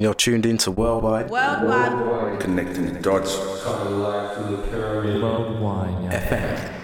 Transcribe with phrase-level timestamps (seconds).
[0.00, 2.38] You're tuned into Worldwide Worldwide.
[2.38, 3.36] Connecting the dots.
[3.36, 4.38] Worldwide
[6.12, 6.77] FM.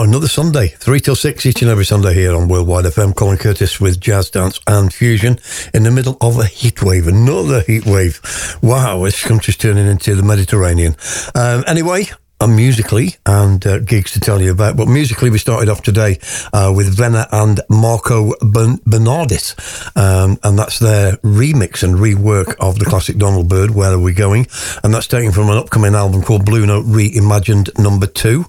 [0.00, 3.14] Are, another Sunday, 3 till 6 each and every Sunday here on Worldwide FM.
[3.14, 5.38] Colin Curtis with Jazz Dance and Fusion
[5.74, 8.20] in the middle of a heat wave, another heat wave.
[8.62, 10.96] Wow, this country's turning into the Mediterranean.
[11.34, 12.06] Um, anyway,
[12.40, 14.76] and musically and uh, gigs to tell you about.
[14.76, 16.18] But musically, we started off today
[16.52, 19.54] uh, with Venna and Marco Bernardis,
[19.96, 24.12] um, and that's their remix and rework of the classic Donald Byrd, Where Are We
[24.12, 24.46] Going?
[24.82, 28.44] And that's taken from an upcoming album called Blue Note Reimagined Number Two,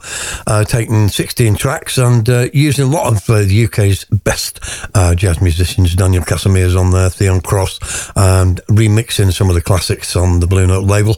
[0.47, 4.59] uh, taking 16 tracks and uh, using a lot of uh, the UK's best
[4.95, 5.95] uh, jazz musicians.
[5.95, 10.67] Daniel Casimir's on there, Theon Cross, and remixing some of the classics on the Blue
[10.67, 11.13] Note label.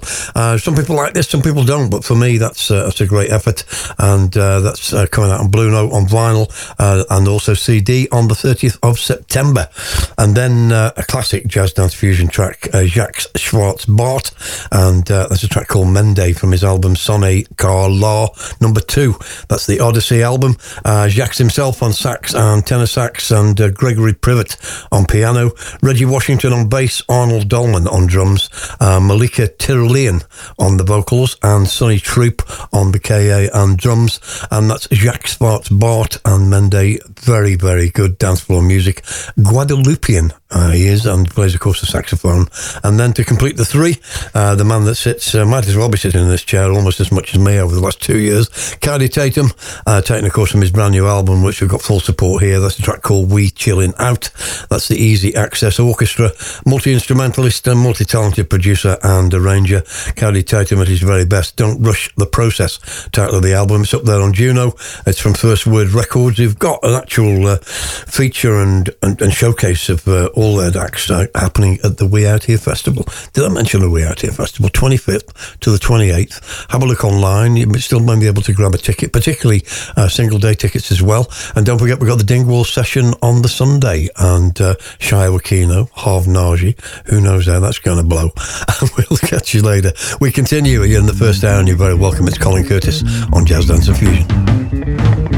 [0.58, 3.32] some people like this, some people don't, but for me, that's uh, that's a great
[3.32, 3.64] effort,
[3.98, 6.48] and uh, that's uh, coming out on Blue Note on vinyl
[6.80, 9.70] uh, and also CD on the 30th of September.
[10.18, 14.32] And then uh, a classic jazz dance fusion track, uh, Jacques Schwarz-Bart,
[14.72, 18.28] and there's a track called Mende from his album Sonny Car La
[18.62, 19.16] Number Two.
[19.50, 20.56] That's the Odyssey album.
[20.86, 24.58] Jacques himself on sax and tenor sax, and Gregory Privat
[24.92, 28.50] on piano, Reggie Washington on bass, Arnaud Dolmen on drums,
[28.82, 30.26] Malika Tirolien
[30.60, 34.20] on the vocals, and Sonny Troupé on the KA and drums.
[34.52, 37.00] And that's Jacques Schwarz-Bart and Mende.
[37.20, 39.04] Very, very good dance floor music.
[39.42, 42.48] Guadeloupean uh, he is and plays, of course, the saxophone.
[42.84, 43.98] And then to complete the three,
[44.34, 47.00] uh, the man that sits, uh, might as well be sitting in this chair almost
[47.00, 49.52] as much as me over the last two years, Kaidi Tatham,
[49.86, 52.60] uh, taking, of course, from his brand new album, which we've got full support here.
[52.60, 54.30] That's a track called We Chilling Out.
[54.70, 56.32] That's the Easy Access Orchestra,
[56.66, 59.82] multi instrumentalist, and multi talented producer and arranger.
[59.82, 61.56] Kaidi Tatham at his very best.
[61.56, 62.80] Don't rush the process.
[63.12, 63.82] Title of the album.
[63.82, 64.74] It's up there on Juno.
[65.06, 66.40] It's from First Word Records.
[66.40, 71.08] You've got an actual uh, feature and, and, and, showcase of uh, all their acts
[71.08, 73.06] happening at the We Out Here Festival.
[73.32, 74.70] Did I mention the We Out Here Festival?
[74.70, 76.70] 25th to the 28th.
[76.70, 77.56] Have a look online.
[77.56, 79.64] You still might be able to grab a ticket, particularly
[79.96, 81.32] uh, single day tickets as well.
[81.56, 85.90] And don't forget, we've got the Dingwall session on the Sunday and uh, Shia Wakino,
[85.92, 86.78] Harv Naji.
[87.08, 88.32] Who knows how that's going to blow?
[88.82, 89.94] And we'll catch you later.
[90.20, 92.28] We continue here in the first hour, and you're very welcome.
[92.28, 95.33] It's Colin Curtis on Jazz Dance and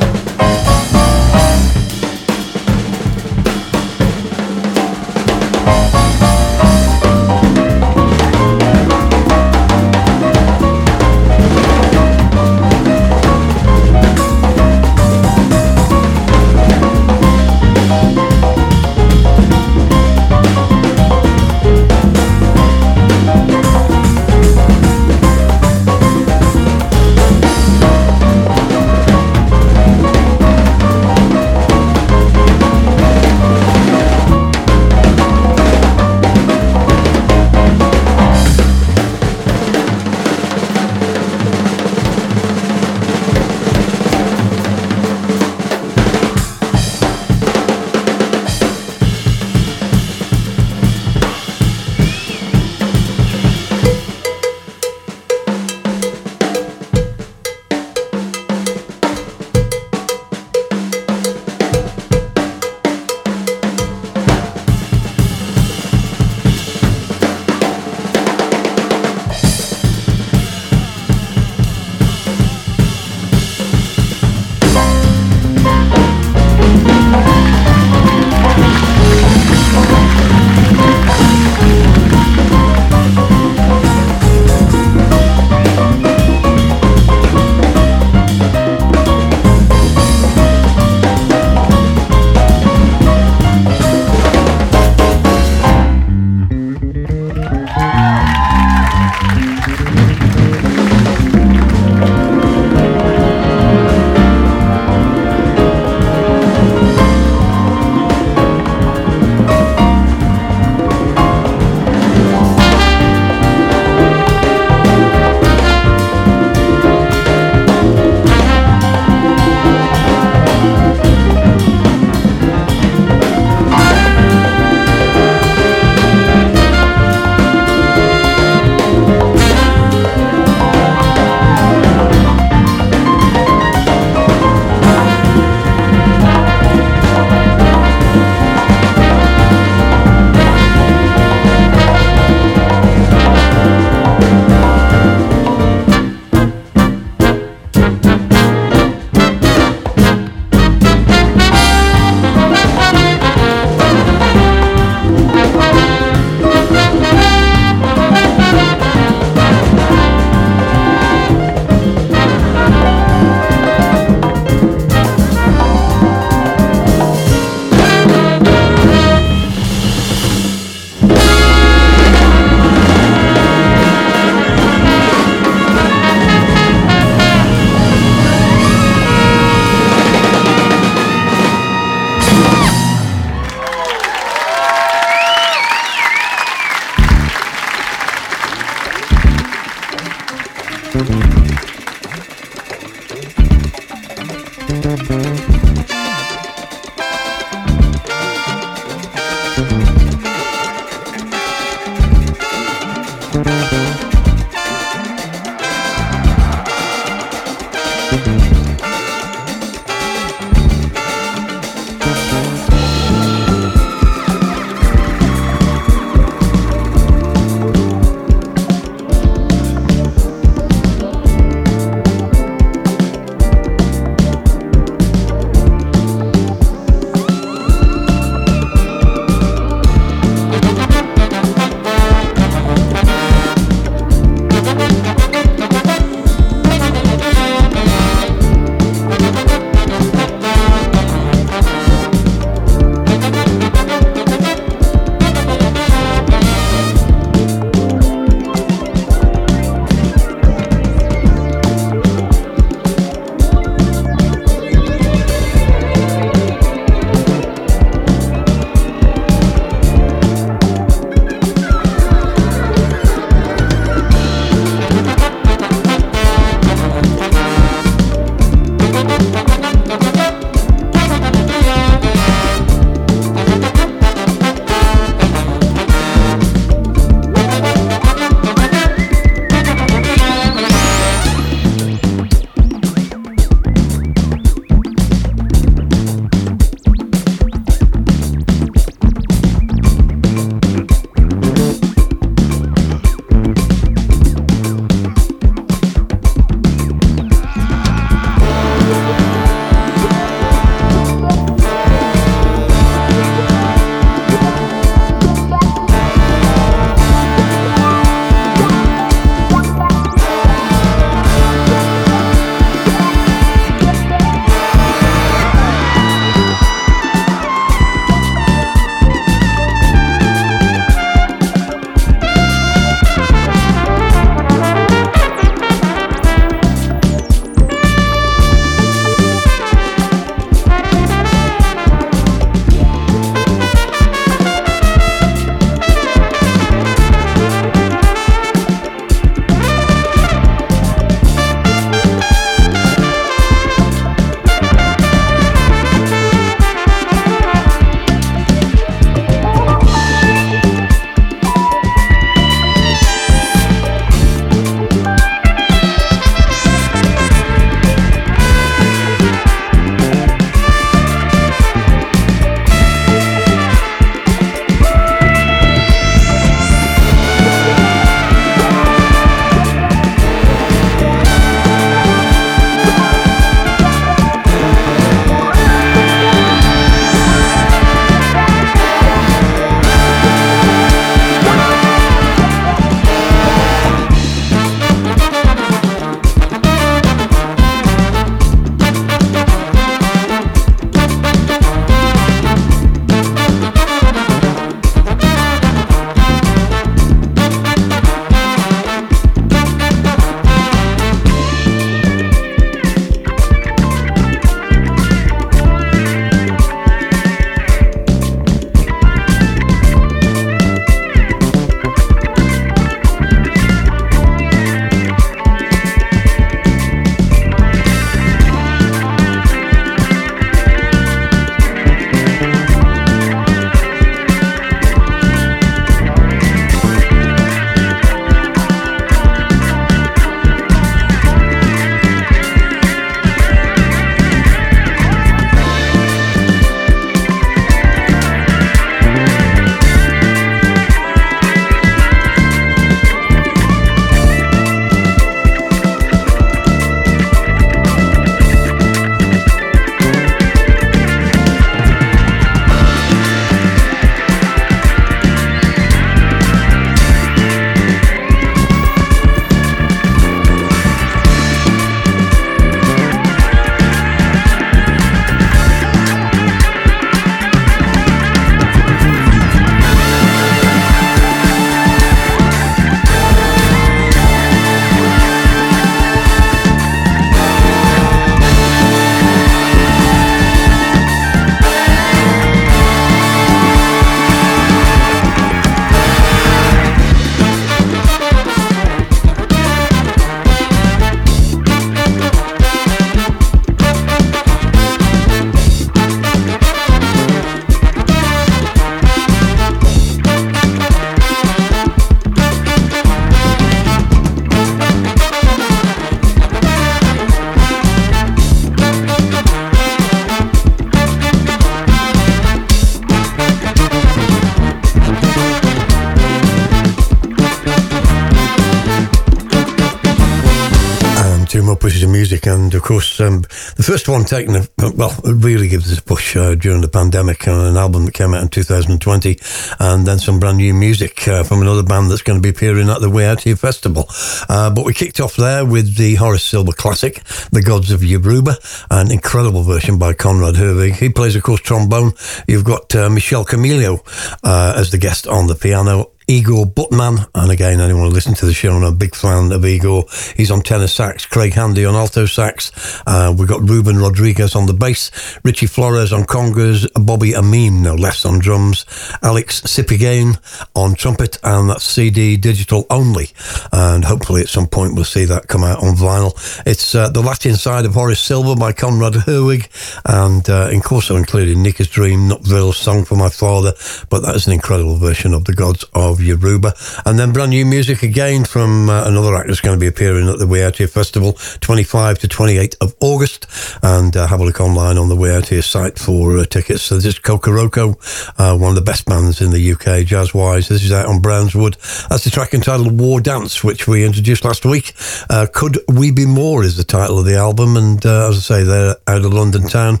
[522.72, 523.42] and of course, um,
[523.76, 527.46] the first one taken, a, well, really gives us a push uh, during the pandemic
[527.46, 529.38] on an album that came out in 2020,
[529.78, 532.88] and then some brand new music uh, from another band that's going to be appearing
[532.88, 534.06] at the Way Out Here Festival.
[534.48, 538.56] Uh, but we kicked off there with the Horace Silver classic, The Gods of Yoruba,
[538.90, 540.94] an incredible version by Conrad Herwig.
[540.94, 542.12] He plays, of course, trombone.
[542.48, 544.00] You've got uh, Michel Camilo
[544.42, 547.18] uh, as the guest on the piano Igor Butman.
[547.34, 550.04] And again, anyone who listens to the show and a big fan of Igor,
[550.36, 552.72] he's on tenor sax, Craig Handy on alto sax.
[553.06, 555.10] Uh, we've got Ruben Rodriguez on the bass,
[555.44, 558.86] Richie Flores on congas, Robby Ameen, no less, on drums,
[559.22, 560.38] Alex Sipiagin
[560.74, 563.30] on trumpet, and that's CD digital only.
[563.72, 566.32] And hopefully at some point we'll see that come out on vinyl.
[566.66, 569.68] It's uh, the Latin side of Horace Silver by Conrad Herwig,
[570.04, 573.72] and uh, also including Nica's Dream, Nutville, Song for My Father,
[574.10, 576.74] but that is an incredible version of The Gods of Yoruba.
[577.06, 580.28] And then brand new music again from uh, another act that's going to be appearing
[580.28, 583.46] at the Way Out Here Festival, 25 to 28 of August.
[583.82, 586.82] And uh, have a look online on the Way Out Here site for uh, tickets.
[586.82, 587.94] So this is Kokoroko,
[588.38, 590.68] uh, one of the best bands in the UK, jazz wise.
[590.68, 591.76] This is out on Brownswood.
[592.08, 594.94] That's the track entitled War Dance, which we introduced last week.
[595.30, 597.76] Uh, Could We Be More is the title of the album.
[597.76, 600.00] And uh, as I say, they're out of London town.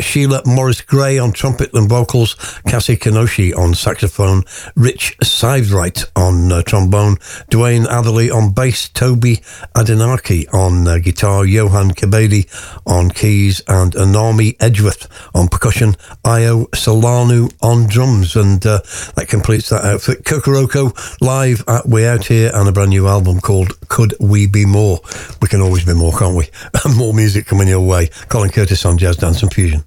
[0.00, 2.34] Sheila Maurice-Grey on trumpet and vocals,
[2.66, 4.42] Cassie Kinoshi on saxophone,
[4.76, 7.16] Rich Seivwright on uh, trombone,
[7.50, 9.42] Duane Atherley on bass, Tobi
[9.74, 12.46] Adenaike on uh, guitar, Yohan Kebede
[12.86, 15.94] on keys, and Onome Edgeworth on percussion,
[16.24, 18.78] Ayo Salawu on drums, and uh,
[19.16, 20.22] that completes that outfit.
[20.22, 24.64] Kokoroko live at Way Out Here and a brand new album called Could We Be
[24.64, 25.00] More?
[25.42, 26.48] We can always be more, can't we?
[26.96, 28.06] more music coming your way.
[28.28, 29.82] Colin Curtis on Jazz Dance and Fusion.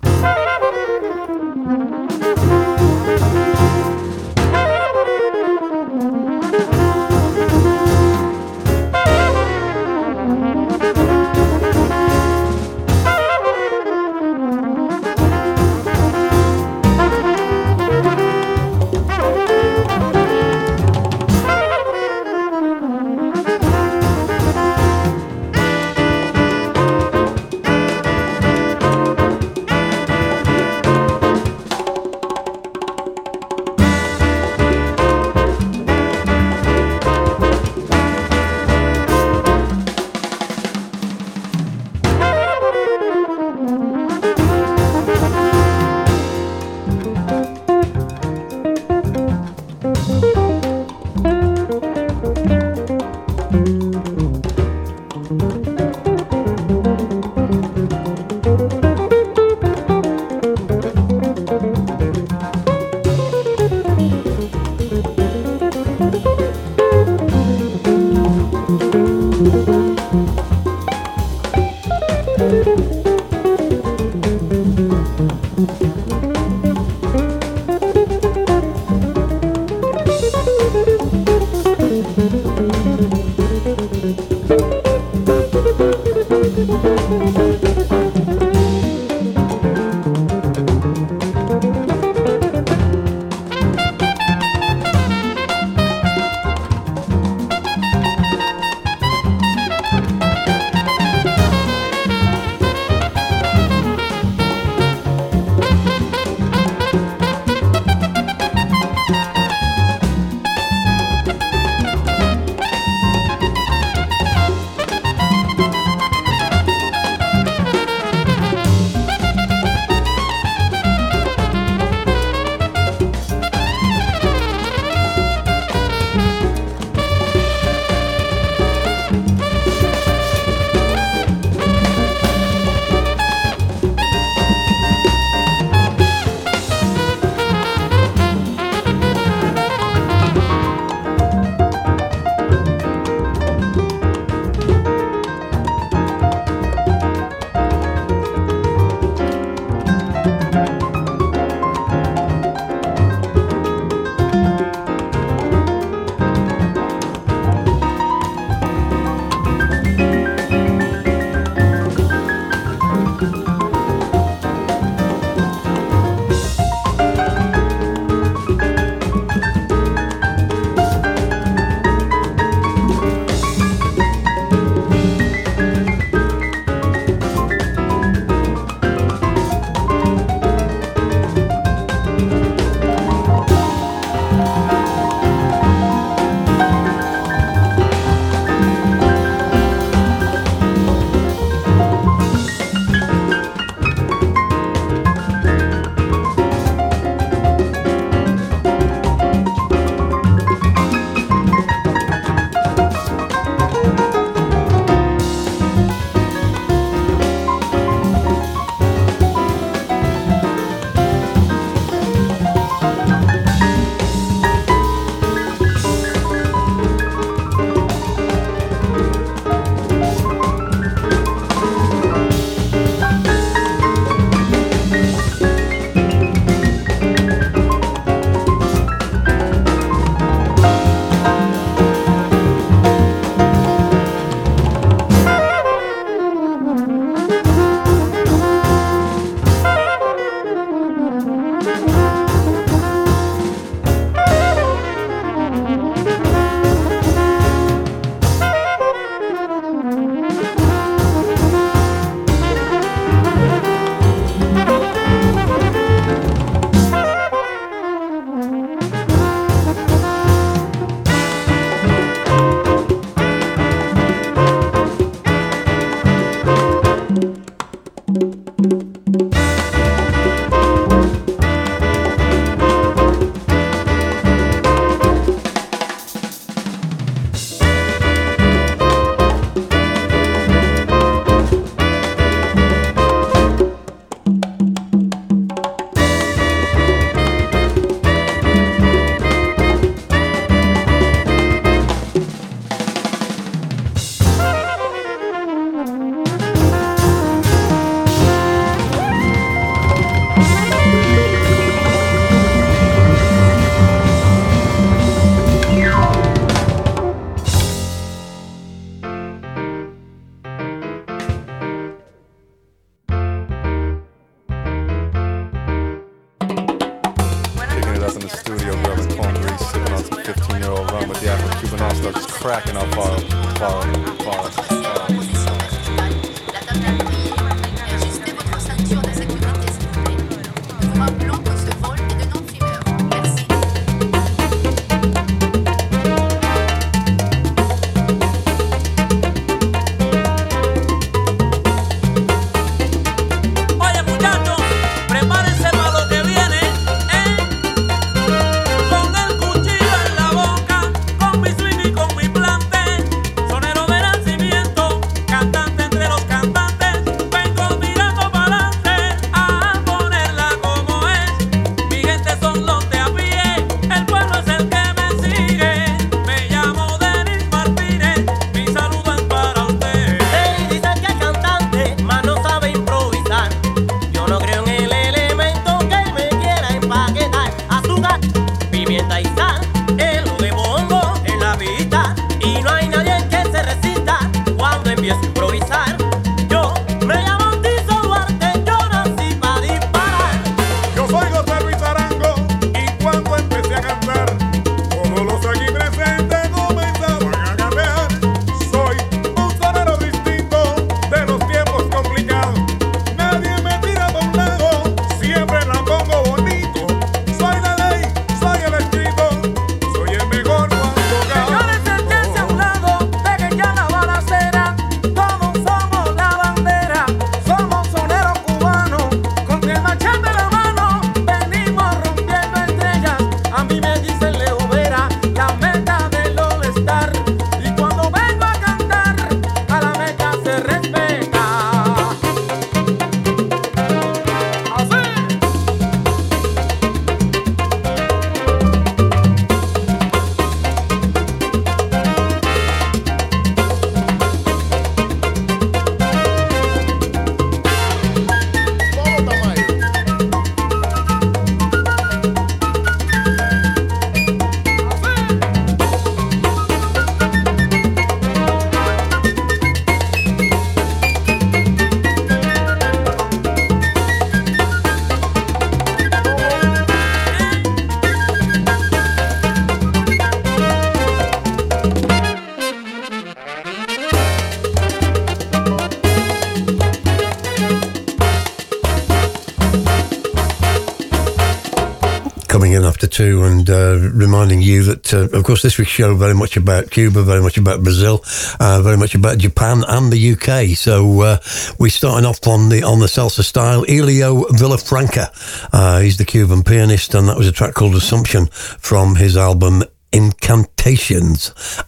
[483.67, 487.23] And uh, reminding you that, uh, of course, this week's show very much about Cuba,
[487.23, 488.23] very much about Brazil,
[488.59, 490.77] uh, very much about Japan and the UK.
[490.77, 491.37] So uh,
[491.79, 493.85] we're starting off on the on the salsa style.
[493.87, 495.29] Elio Villafranca,
[495.73, 499.83] uh, he's the Cuban pianist, and that was a track called Assumption from his album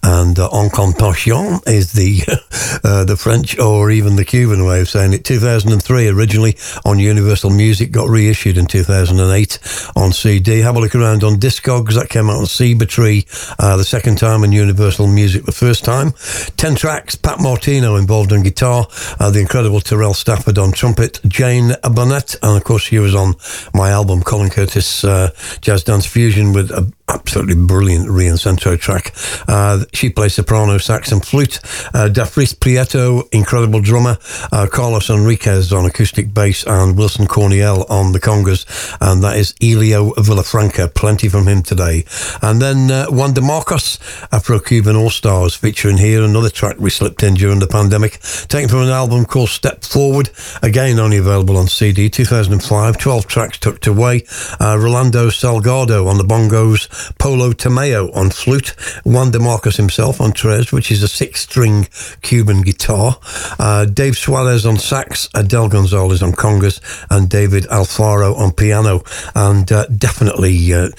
[0.03, 2.21] And uh, incantation is the
[2.83, 5.23] uh, the French or even the Cuban way of saying it.
[5.23, 9.59] 2003 originally on Universal Music, got reissued in 2008
[9.95, 10.59] on CD.
[10.59, 11.93] Have a look around on Discogs.
[11.93, 13.25] That came out on Tree
[13.57, 16.11] uh, the second time, and Universal Music the first time.
[16.57, 17.15] Ten tracks.
[17.15, 18.85] Pat Martino involved on guitar.
[19.17, 21.21] Uh, the incredible Terrell Stafford on trumpet.
[21.25, 23.35] Jane Bunnett, and of course she was on
[23.73, 25.31] my album Colin Curtis uh,
[25.61, 29.13] Jazz Dance Fusion with a absolutely brilliant Rian track.
[29.47, 31.59] Uh, she plays soprano, sax, and flute.
[31.93, 34.17] Uh, Dafnis Prieto, incredible drummer.
[34.51, 38.65] Uh, Carlos Henriquez on acoustic bass, and Wilson Corniel on the congas.
[39.01, 40.93] And that is Elio Villafranca.
[40.93, 42.05] Plenty from him today.
[42.41, 43.99] And then uh, Juan DeMarcos,
[44.31, 48.69] Afro Cuban All Stars, featuring here another track we slipped in during the pandemic, taken
[48.69, 50.29] from an album called Step Forward.
[50.61, 52.97] Again, only available on CD, 2005.
[52.97, 54.23] 12 tracks tucked away.
[54.59, 57.17] Uh, Rolando Salgado on the bongos.
[57.17, 58.69] Polo Tomeo on flute,
[59.03, 61.87] Juan DeMarcos himself on tres, which is a six-string
[62.21, 63.19] Cuban guitar,
[63.59, 69.03] uh, Dave Suarez on sax, Adele Gonzalez on congas, and David Alfaro on piano.
[69.35, 70.89] And uh, definitely uh,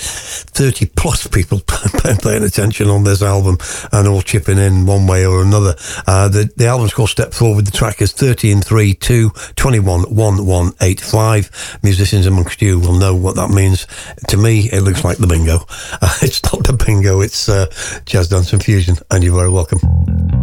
[0.51, 1.61] 30 plus people
[2.23, 3.59] paying attention on this album
[3.93, 5.75] and all chipping in one way or another.
[6.07, 7.67] Uh, the, the album's called Step Forward.
[7.67, 11.79] The track is 13 3 2 21 1 1 8 5.
[11.83, 13.87] Musicians amongst you will know what that means.
[14.29, 15.61] To me, it looks like the bingo.
[16.03, 17.67] Uh, it's not the bingo, it's uh,
[18.07, 20.40] Jazz Dance and Fusion, and you're very welcome.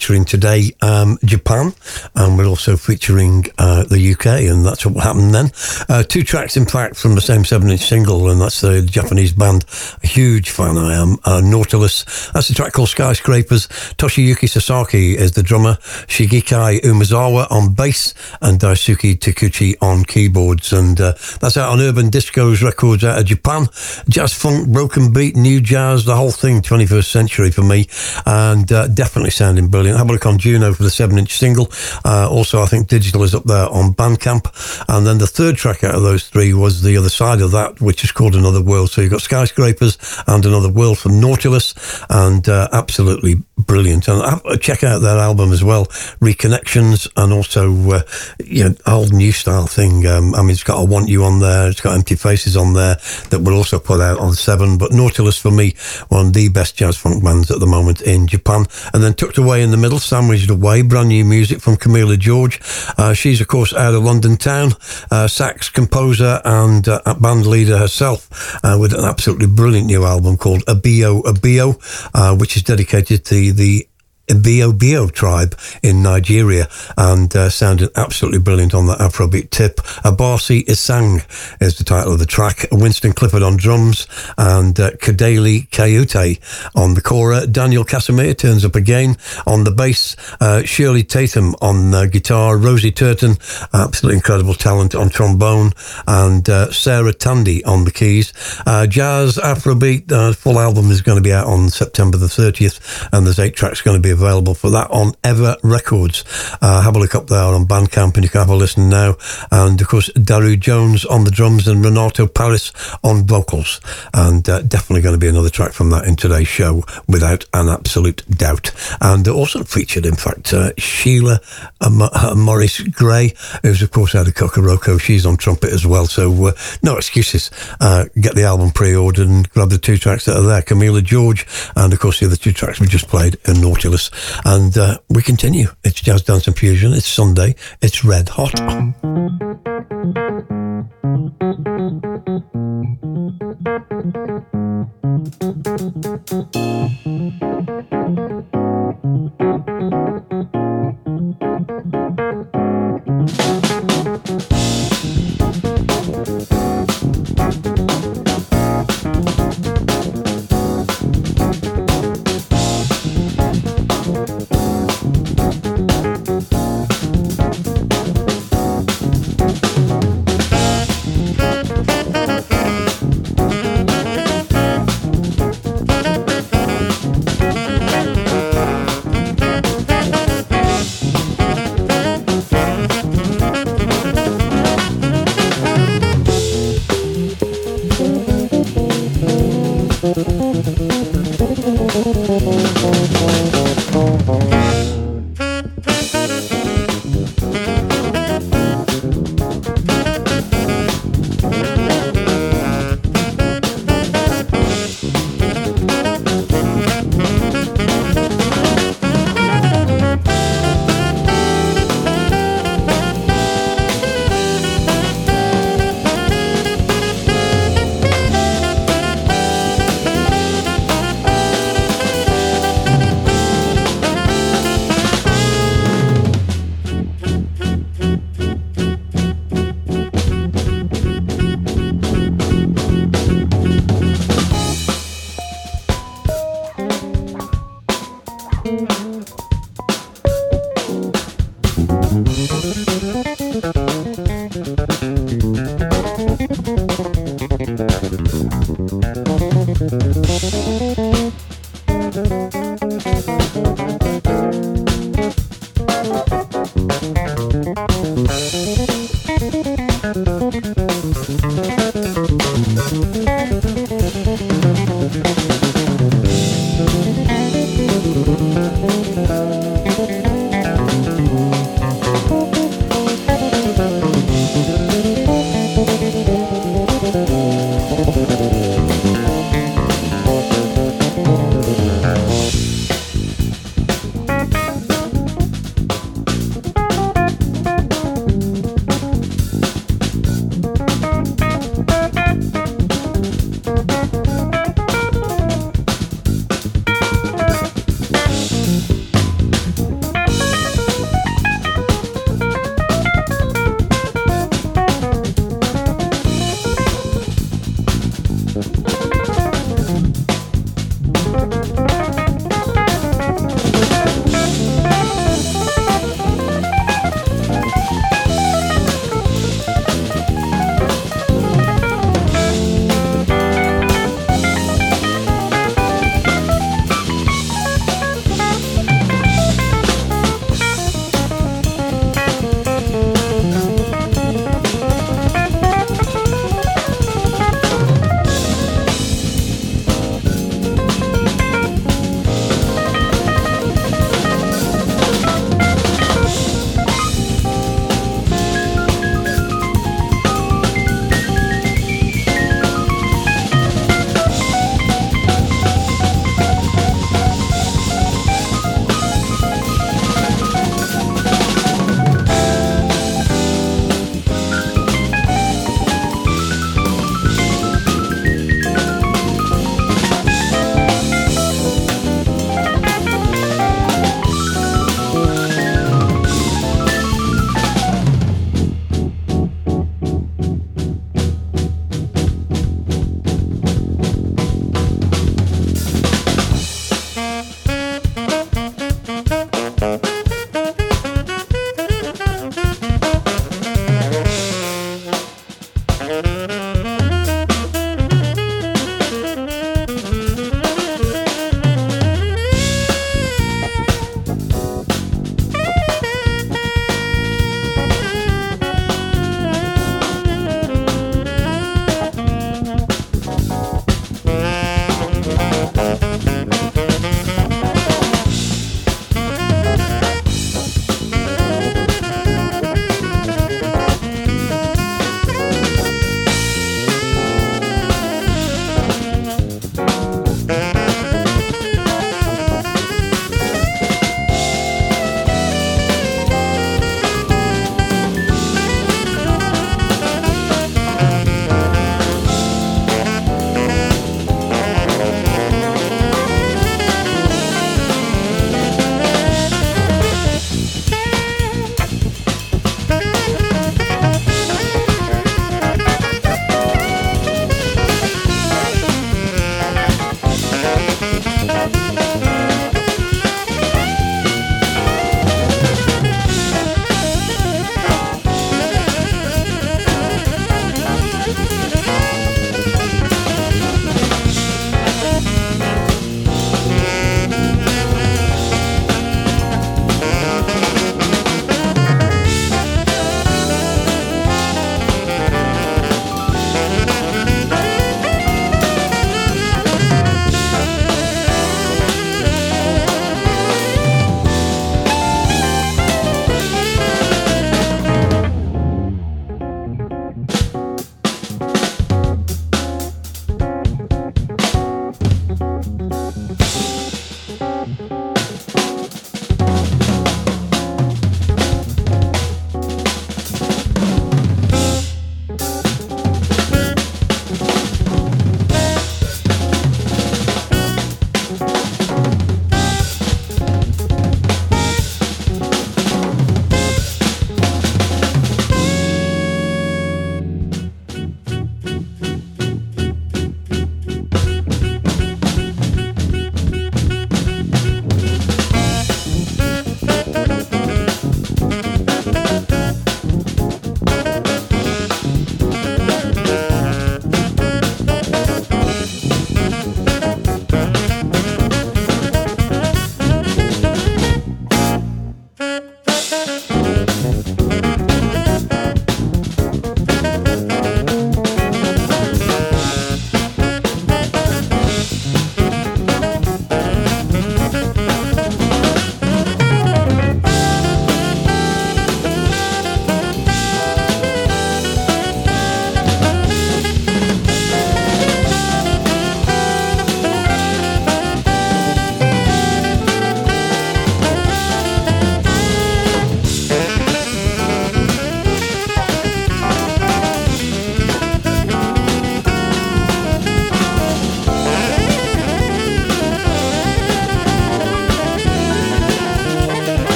[0.00, 1.74] Featuring today um, Japan,
[2.14, 5.50] and we're also featuring uh, the UK, and that's what happened then.
[5.90, 9.66] Uh, two tracks, in fact, from the same seven-inch single, and that's the Japanese band.
[10.02, 11.18] A huge fan I am.
[11.22, 12.30] Uh, Nautilus.
[12.30, 13.68] That's a track called Skyscrapers.
[13.98, 15.74] Toshiyuki Sasaki is the drummer.
[16.08, 22.10] Shigeki Umezawa on bass, and Daisuke Takeuchi on keyboards, and uh, that's out on Urban
[22.10, 23.66] Discos Records out of Japan.
[24.08, 27.86] Jazz funk, broken beat, new jazz, the whole thing, 21st century for me,
[28.24, 29.89] and uh, definitely sounding brilliant.
[30.10, 31.68] Look on Juno for the seven inch single.
[32.04, 34.84] Uh, also, I think digital is up there on Bandcamp.
[34.88, 37.80] And then the third track out of those three was the other side of that,
[37.80, 38.90] which is called Another World.
[38.90, 41.74] So you've got Skyscrapers and Another World from Nautilus,
[42.10, 44.08] and uh, absolutely brilliant.
[44.08, 45.86] And uh, check out their album as well,
[46.20, 48.02] Reconnections, and also uh,
[48.44, 50.06] you know old new style thing.
[50.06, 51.68] Um, I mean, it's got I Want You on there.
[51.68, 52.96] It's got Empty Faces on there
[53.30, 54.76] that we'll also put out on Seven.
[54.76, 55.74] But Nautilus for me,
[56.08, 58.66] one of the best jazz funk bands at the moment in Japan.
[58.92, 62.60] And then tucked away in the middle, sandwiched away, brand new music from Camilla George.
[62.98, 64.72] Uh, she's of course out of London town,
[65.10, 68.28] uh, sax composer and uh, band leader herself,
[68.64, 71.78] uh, with an absolutely brilliant new album called Abio Abio,
[72.14, 73.86] uh, which is dedicated to the
[74.34, 79.76] Bio Bio tribe in Nigeria and uh, sounded absolutely brilliant on that Afrobeat tip.
[80.04, 81.24] Abasi Isang
[81.60, 82.66] is the title of the track.
[82.70, 84.06] Winston Clifford on drums
[84.38, 86.38] and uh, Kadialy Kouyaté
[86.74, 87.46] on the kora.
[87.46, 89.16] Daniel Casimir turns up again
[89.46, 90.16] on the bass.
[90.40, 92.56] Uh, Shirley Tetteh on uh, guitar.
[92.56, 93.36] Rosie Turton,
[93.74, 95.72] absolutely incredible talent on trombone.
[96.06, 98.32] And uh, Sarah Tandy on the keys.
[98.66, 103.08] Uh, jazz, Afrobeat, uh, full album is going to be out on September the 30th
[103.12, 104.19] and there's eight tracks going to be available
[104.54, 106.24] for that on Ever Records.
[106.60, 109.16] Uh, have a look up there on Bandcamp and you can have a listen now.
[109.50, 113.80] And of course, Daru Jones on the drums and Renato Paris on vocals.
[114.14, 117.68] And uh, definitely going to be another track from that in today's show without an
[117.68, 118.72] absolute doubt.
[119.00, 121.40] And also featured, in fact, uh, Sheila
[121.80, 125.00] uh, Maurice-Grey, who's of course out of Kokoroko.
[125.00, 126.06] She's on trumpet as well.
[126.06, 126.52] So uh,
[126.82, 127.50] no excuses.
[127.80, 130.62] Uh, get the album pre-ordered and grab the two tracks that are there.
[130.62, 131.46] Camilla George
[131.76, 134.09] and of course the other two tracks we just played in Nautilus.
[134.44, 135.68] And uh, we continue.
[135.84, 136.92] It's Jazz Dance and Fusion.
[136.92, 137.54] It's Sunday.
[137.80, 138.54] It's red hot.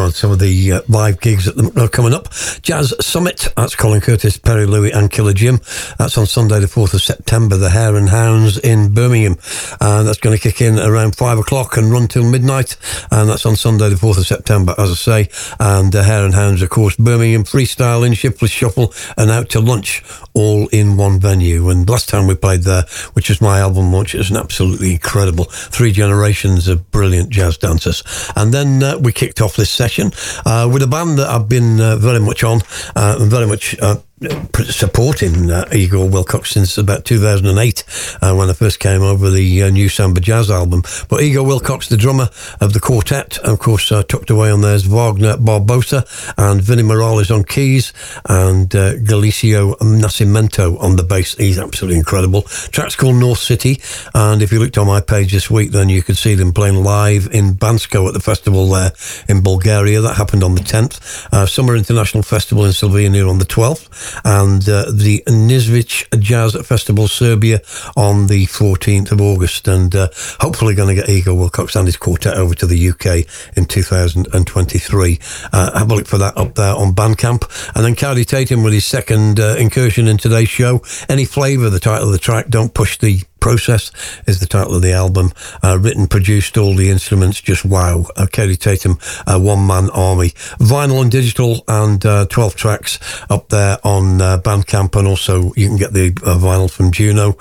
[0.00, 2.32] On some of the uh, live gigs that are coming up.
[2.62, 5.60] Jazz Summit, that's Colin Curtis, Perry Louis, and Killer Jim.
[5.98, 9.36] That's on Sunday, the 4th of September, the Hare and Hounds in Birmingham.
[9.78, 12.78] And that's going to kick in around 5 o'clock and run till midnight.
[13.10, 15.54] And that's on Sunday, the 4th of September, as I say.
[15.60, 19.60] And the Hare and Hounds, of course, Birmingham, freestyle in, Shiftless Shuffle, and out to
[19.60, 20.02] lunch,
[20.32, 21.68] all in one venue.
[21.68, 24.92] And last time we played there, which was my album launch, it was an absolutely
[24.92, 28.02] incredible three generations of brilliant jazz dancers.
[28.36, 30.12] And then uh, we kicked off this session
[30.44, 32.60] uh, with a band that I've been uh, very much on,
[32.94, 37.84] uh, very much uh, supporting uh, Igor Willcox since about 2008
[38.20, 40.82] uh, when I first came over the uh, new Samba Jazz album.
[41.08, 42.28] But Igor Willcox, the drummer
[42.60, 46.04] of the quartet, of course, uh, tucked away on there's Wagner Barbosa
[46.36, 47.94] and Vinnie Morales on keys
[48.28, 51.34] and uh, Glécio Nascimento on the bass.
[51.36, 52.42] He's absolutely incredible.
[52.42, 53.80] Track's called North City.
[54.14, 56.82] And if you looked on my page this week, then you could see them playing
[56.84, 58.92] live in Bansko at the festival there
[59.30, 60.02] in Bulgaria.
[60.02, 61.32] That happened on the 10th.
[61.32, 67.08] Uh, Summer International Festival in Slovenia on the 12th and uh, the Nišville Jazz Festival
[67.08, 67.60] Serbia
[67.96, 69.68] on the 14th of August.
[69.68, 70.08] And uh,
[70.40, 73.26] hopefully going to get Igor Willcox and his quartet over to the UK
[73.56, 75.18] in 2023.
[75.52, 77.74] Uh, have a look for that up there on Bandcamp.
[77.74, 80.82] And then Kaidi Tatham with his second uh, incursion in today's show.
[81.08, 83.90] Any flavour, the title of the track, Don't Push the Process
[84.26, 85.32] is the title of the album.
[85.62, 88.06] Uh, written, produced, all the instruments, just wow.
[88.16, 90.30] Uh, Kaidi Tatham, uh, one man army.
[90.58, 92.98] Vinyl and digital, and uh, 12 tracks
[93.30, 97.32] up there on uh, Bandcamp, and also you can get the uh, vinyl from Juno.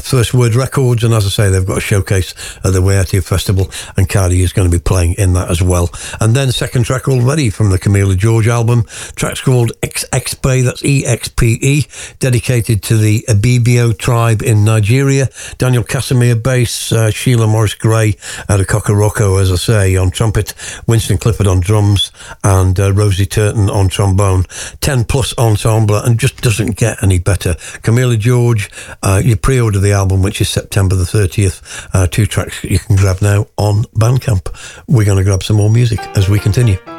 [0.00, 3.10] First Word Records, and as I say, they've got a showcase at the We Out
[3.10, 5.90] Here Festival, and Kaidi is going to be playing in that as well.
[6.20, 8.82] And then second track already from the Camilla George album.
[9.14, 11.86] Track's called XXP, that's E X P E,
[12.18, 15.28] dedicated to the Ibibio tribe in Nigeria.
[15.58, 18.16] Daniel Casimir bass, uh, Sheila Maurice-Grey
[18.48, 20.54] out of Kokoroko, as I say, on trumpet,
[20.86, 22.12] Winston Clifford on drums,
[22.44, 24.44] and uh, Rosie Turton on trombone.
[24.80, 27.54] 10 plus ensemble, and just doesn't get any better.
[27.82, 28.70] Camilla George,
[29.02, 31.88] uh, you pre order the album, which is September the 30th.
[31.92, 34.48] Uh, two tracks you can grab now on Bandcamp.
[34.86, 36.95] We're going to grab some more music as we continue.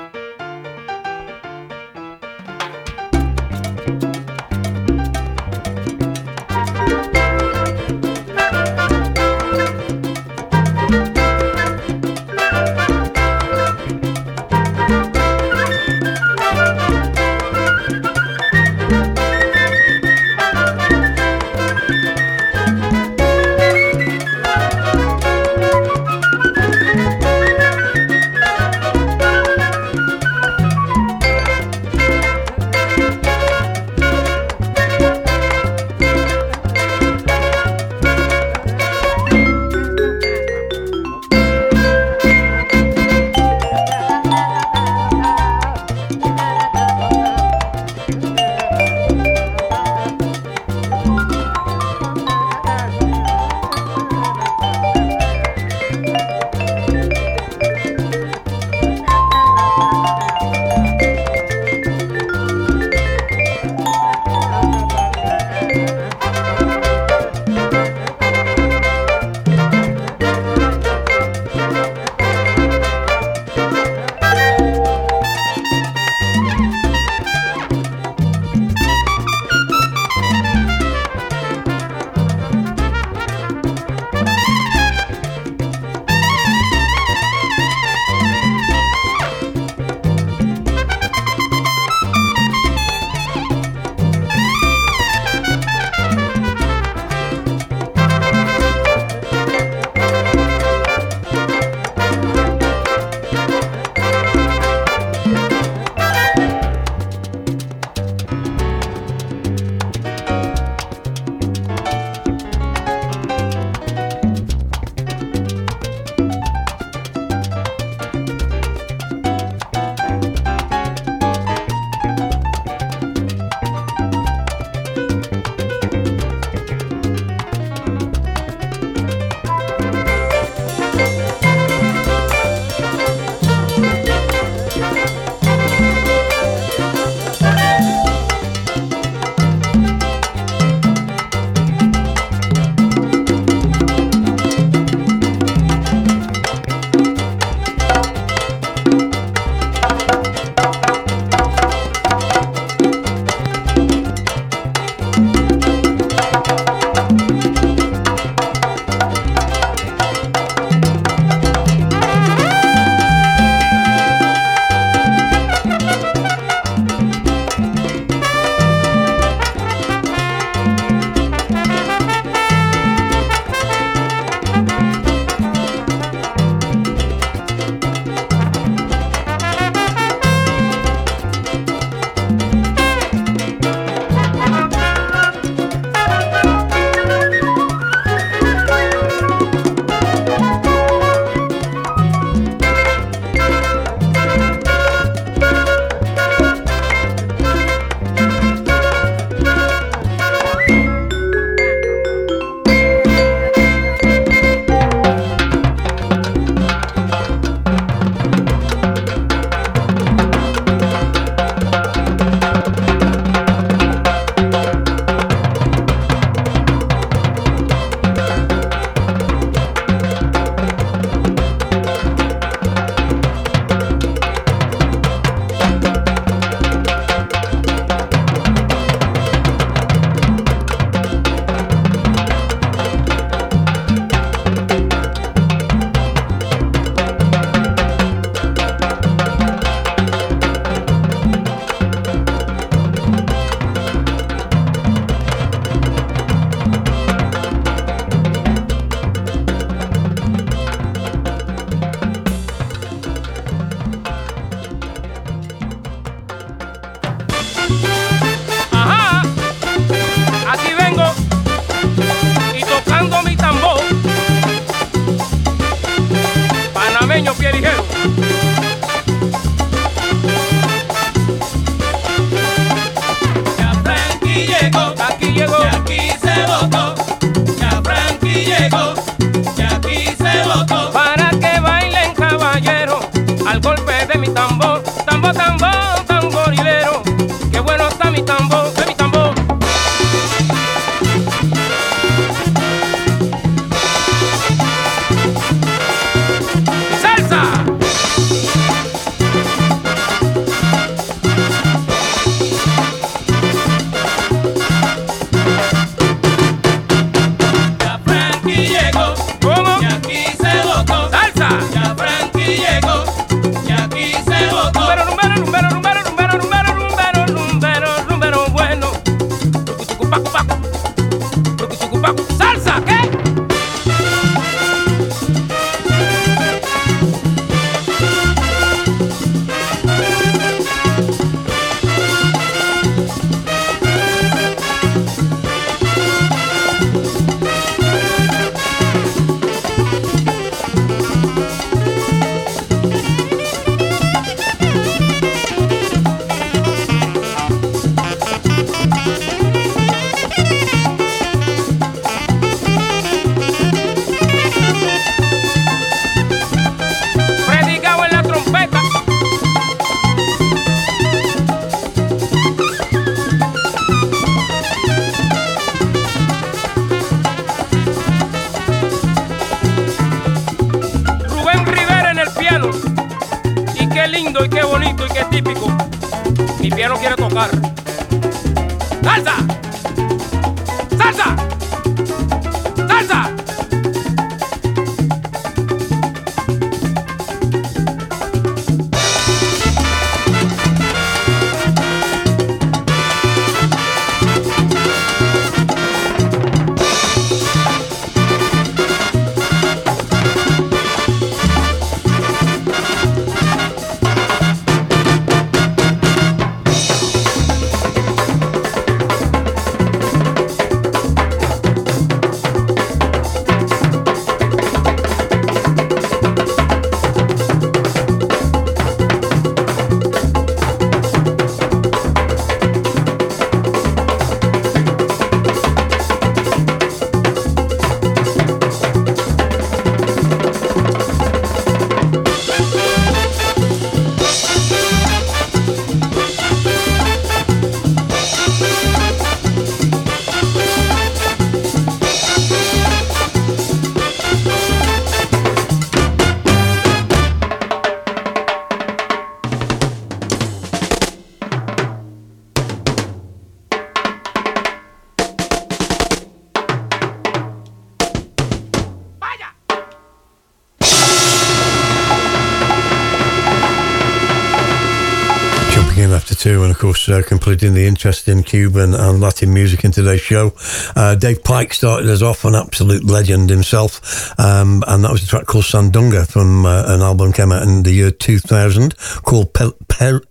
[467.47, 470.53] Uh, the interest in Cuban and Latin music in today's show.
[470.95, 475.27] Uh, Dave Pike started us off, an absolute legend himself, um, and that was a
[475.27, 479.53] track called Sandunga from uh, an album came out in the year 2000 called
[479.97, 480.21] Pel-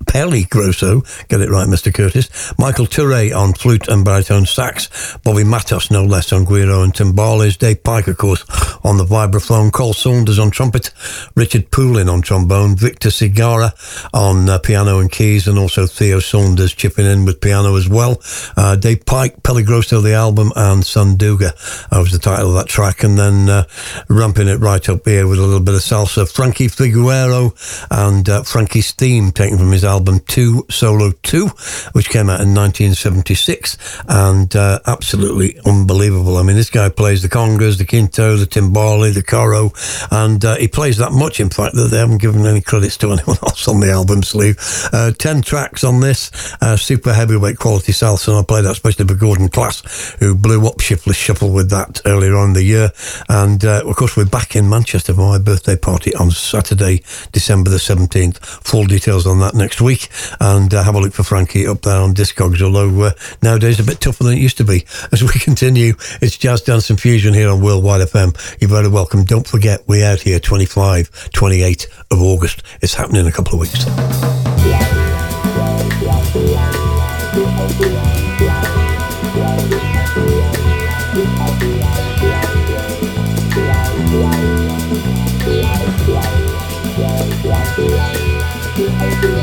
[0.48, 1.02] Grosso.
[1.28, 1.92] Get it right, Mr.
[1.92, 2.52] Curtis.
[2.58, 5.16] Michael Turre on flute and baritone sax.
[5.18, 7.58] Bobby Matos, no less, on guiro and timbales.
[7.58, 8.44] Dave Pike, of course,
[8.84, 9.72] on the vibraphone.
[9.72, 10.90] Carl Saunders on trumpet.
[11.34, 12.76] Richard Poulin on trombone.
[12.76, 13.72] Victor Cigara
[14.14, 18.20] on uh, piano and keys, and also Theo Saunders chipping in with piano as well.
[18.56, 21.52] Uh, Dave Pike, Peligroso, the album, and Sanduga.
[21.90, 23.02] That was the title of that track.
[23.02, 23.64] And then uh,
[24.08, 26.30] ramping it right up here with a little bit of salsa.
[26.30, 27.50] Frankie Figueroa
[27.90, 31.46] and uh, Frankie's theme taken from his album 2 Solo 2,
[31.92, 33.76] which came out in 1976.
[34.08, 36.36] And uh, absolutely unbelievable.
[36.36, 39.72] I mean, this guy plays the congas, the quinto, the timbale, the coro,
[40.10, 43.12] and uh, he plays that much, in fact, that they haven't given any credits to
[43.12, 44.56] anyone else on the album sleeve.
[44.92, 49.06] Uh, 10 tracks on this, uh, super heavyweight quality salsa, and I played that especially
[49.06, 52.92] for Gordon Class, who blew up Shiftless Shuffle with that earlier on in the year.
[53.28, 57.02] And uh, of course, we're back in Manchester for my birthday party on Saturday,
[57.32, 58.38] December the 17th.
[58.38, 60.08] Full details on that that next week
[60.40, 63.10] and uh, have a look for Frankie up there on Discogs, although uh,
[63.42, 64.84] nowadays a bit tougher than it used to be.
[65.12, 68.60] As we continue, it's Jazz Dance and Fusion here on Worldwide FM.
[68.60, 69.24] You're very welcome.
[69.24, 72.62] Don't forget, we're out here 25, 28 of August.
[72.82, 73.84] It's happening in a couple of weeks.
[88.78, 89.35] Thank you.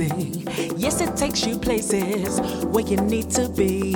[0.00, 0.78] amazing.
[0.78, 3.92] Yes, it takes you places where you need to be.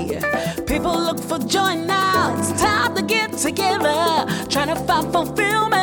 [0.66, 2.36] People look for joy now.
[2.38, 5.79] It's time to get together, trying to find fulfillment.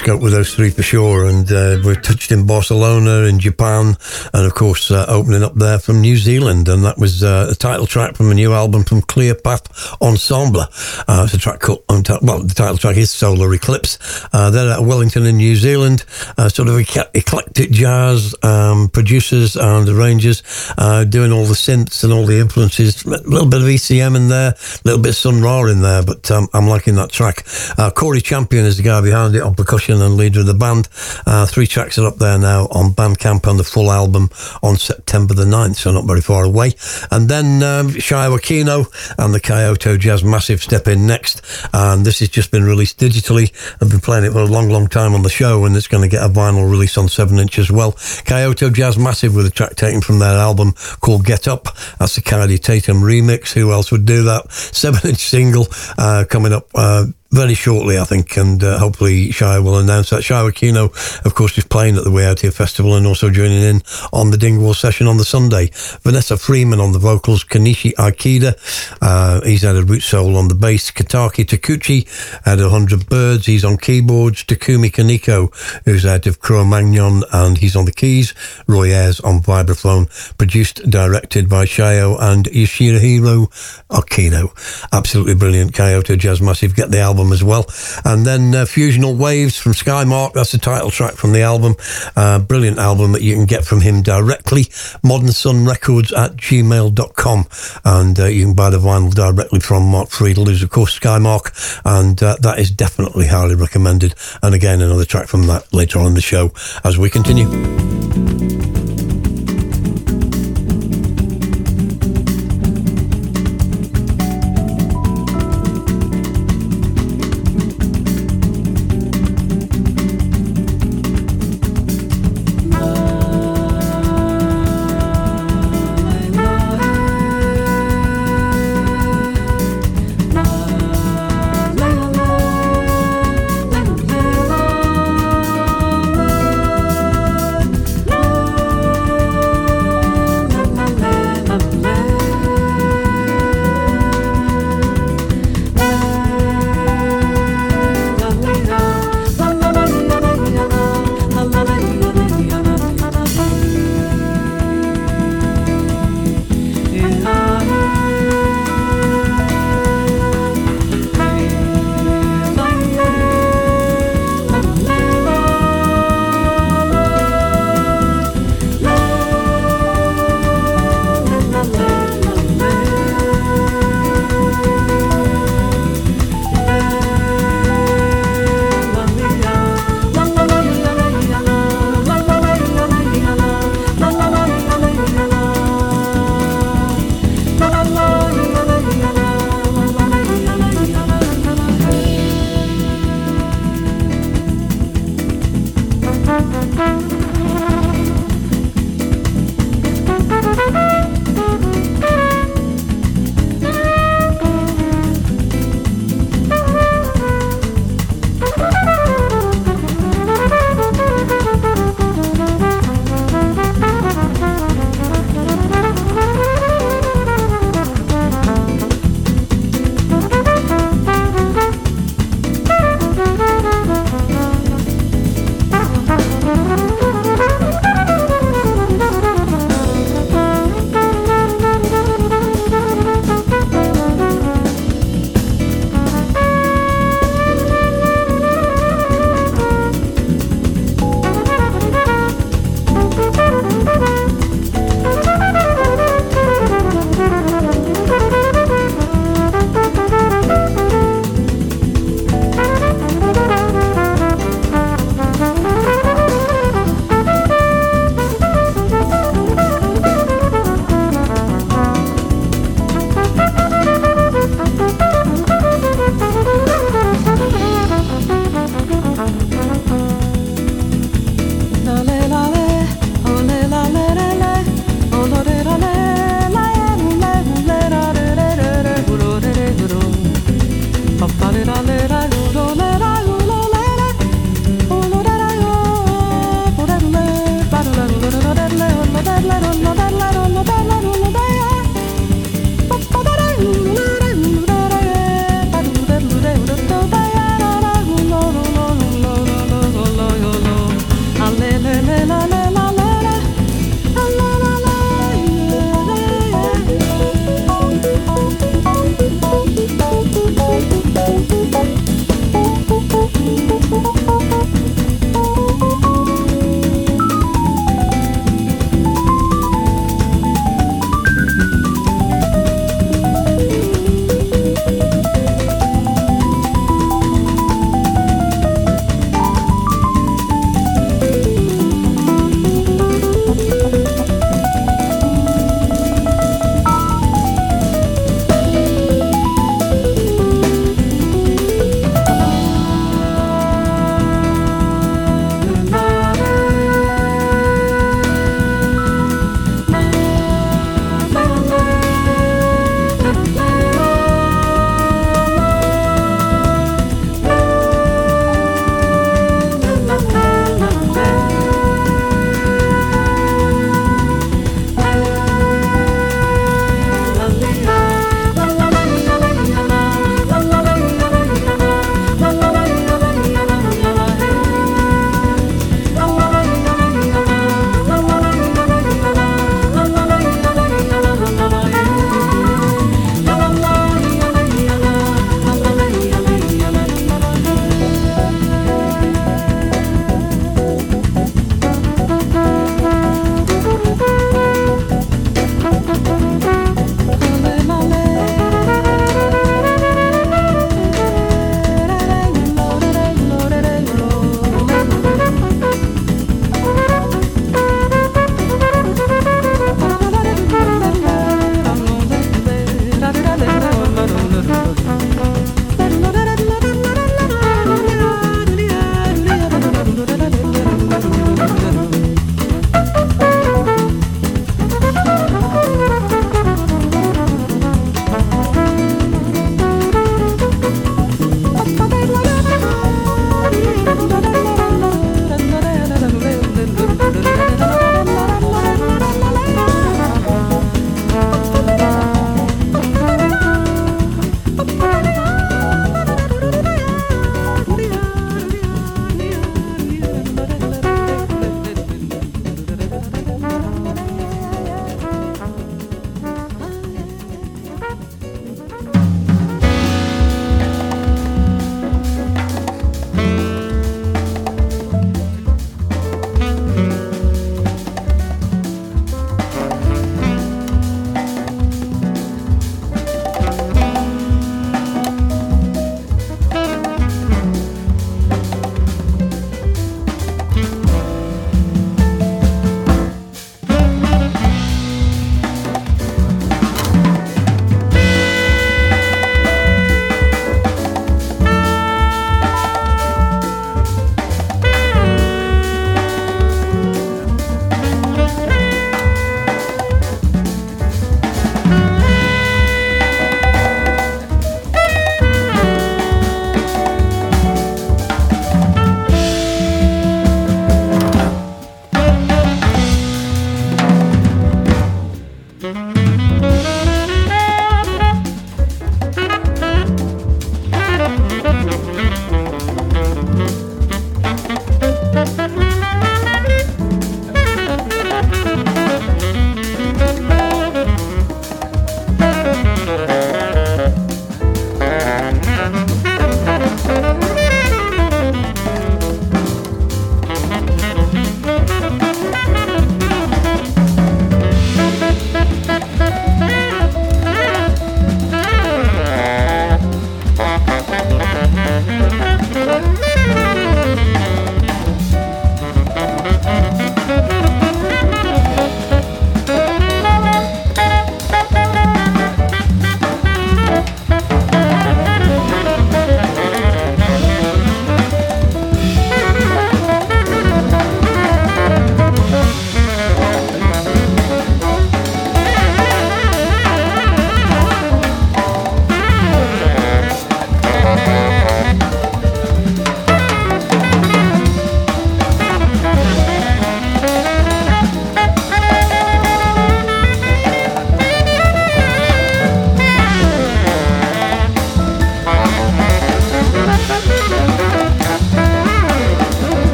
[0.00, 1.26] Scope with those three for sure.
[1.26, 3.98] And uh, we've touched in Barcelona, in Japan,
[4.32, 6.68] and of course uh, opening up there from New Zealand.
[6.68, 9.68] And that was uh, a title track from a new album from Clear Path
[10.00, 10.62] Ensemble.
[11.06, 11.84] Uh, it's a track called,
[12.22, 13.98] well, the title track is Solar Eclipse.
[14.32, 16.04] Uh, they're at Wellington in New Zealand,
[16.38, 20.42] uh, sort of eclectic jazz um, producers and arrangers,
[20.78, 23.04] uh, doing all the synths and all the influences.
[23.04, 26.02] A little bit of ECM in there, a little bit of Sun Ra in there,
[26.02, 27.44] but um, I'm liking that track.
[27.78, 30.88] Uh, Corey Champion is the guy behind it on percussion and leader of the band.
[31.26, 34.30] Uh, three tracks are up there now on Bandcamp and the full album
[34.62, 36.72] on September the 9th, so not very far away.
[37.10, 38.86] And then um, Shuya Okino
[39.18, 41.42] and the Kyoto Jazz Massive step in next.
[41.72, 43.52] And this has just been released digitally.
[43.80, 46.02] I've been playing it for a long, long time on the show, and it's going
[46.02, 47.92] to get a vinyl release on 7 inch as well.
[48.24, 51.64] Kyoto Jazz Massive with a track taken from their album called Get Up.
[51.98, 53.52] That's the Kaidi Tatham remix.
[53.52, 54.50] Who else would do that?
[54.52, 55.66] 7 inch single
[55.98, 56.68] uh, coming up.
[56.74, 60.22] Uh, very shortly, I think, and uh, hopefully Shuya will announce that.
[60.22, 63.62] Shuya Okino, of course, is playing at the We Out Here Festival and also joining
[63.62, 63.82] in
[64.12, 65.70] on the Dingwall session on the Sunday.
[66.02, 68.54] Vanessa Freeman on the vocals, Kanishi Aikida,
[69.00, 72.08] uh, he's had a root soul on the bass, Kataki Takeuchi
[72.44, 75.54] had a hundred birds, he's on keyboards, Takumi Kaneko,
[75.84, 78.34] who's out of Cro-Magnon, and he's on the keys,
[78.66, 83.48] Roy Ayers on vibraphone, produced, directed by Shuya and Yoshihiro
[83.88, 84.88] Okino.
[84.92, 86.74] Absolutely brilliant, Kyoto Jazz Massive.
[86.74, 87.66] Get the album album as well.
[88.04, 91.74] And then uh, Fusional Waves from Skymark, that's the title track from the album.
[92.16, 94.66] Uh, brilliant album that you can get from him directly.
[95.02, 97.46] Modern Sun Records at gmail.com.
[97.84, 98.78] And uh, you can buy the
[99.10, 101.80] directly from Mark Friedel, who's of course Skymark.
[101.84, 104.14] And uh, that is definitely highly recommended.
[104.42, 106.52] And again, another track from that later on in the show
[106.84, 108.59] as we continue.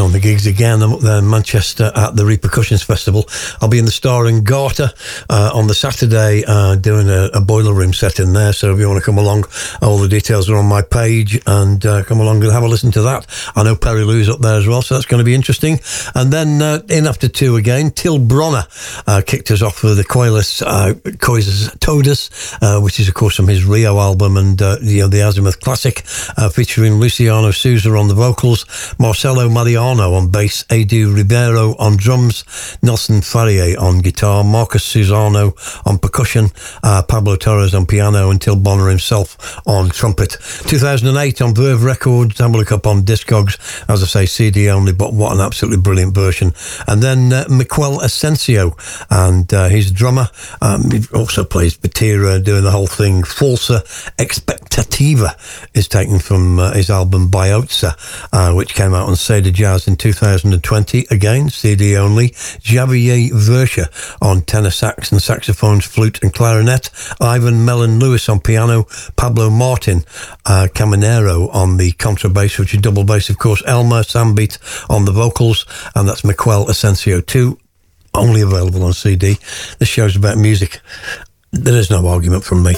[0.00, 0.80] On the gigs again.
[0.80, 3.28] In Manchester at the Repercussions Festival.
[3.60, 4.90] I'll be in the Star in Garter
[5.28, 8.52] uh, on the Saturday uh, doing a, a, boiler room set in there.
[8.52, 9.44] So if you want to come along,
[9.82, 12.92] all the details are on my page and uh, come along and have a listen
[12.92, 13.26] to that.
[13.56, 15.80] I know Perry Lou's up there as well, so that's going to be interesting.
[16.14, 18.66] And then uh, in after two again, Till Brönner
[19.06, 21.68] uh, kicked us off with the Coilus uh, Coises
[22.62, 26.00] uh, which is of course from his Rio album and you know the Azimuth Classic,
[26.52, 28.64] featuring Luciana Souza on the vocals,
[28.98, 32.44] Marcelo Madi On bass, Edu Ribeiro on drums,
[32.82, 35.56] Nelson Faria on guitar, Marcos Suzano
[35.86, 36.50] on percussion,
[36.82, 40.36] uh, Pablo Torres on piano, and Till Brönner himself on trumpet.
[40.66, 43.56] 2008 on Verve Records, have a look up on Discogs.
[43.88, 46.52] As I say, CD only, but what an absolutely brilliant version.
[46.86, 48.76] And then uh, Miquel Asensio,
[49.08, 50.28] and uh, he's a drummer.
[50.60, 53.22] Um, he also plays Batera, doing the whole thing.
[53.22, 53.80] Falsa
[54.18, 55.34] Expectativa
[55.72, 57.94] is taken from uh, his album Biotsa,
[58.34, 61.06] uh, which came out on Seda Jazz in 2020.
[61.10, 62.30] Again, CD only.
[62.30, 63.88] Javier Vercher
[64.20, 66.90] on tenor sax and saxophones, flute and clarinet.
[67.20, 68.86] Ivan Melon Lewis on piano.
[69.16, 70.04] Pablo Martin
[70.46, 73.62] uh, Caminero on the contrabass, which is double bass, of course.
[73.66, 74.58] Elmer Sambeat
[74.90, 77.58] on the vocals, and that's Miquel Asensio, too.
[78.14, 79.36] Only available on CD.
[79.78, 80.80] This show's about music.
[81.52, 82.74] There is no argument from me.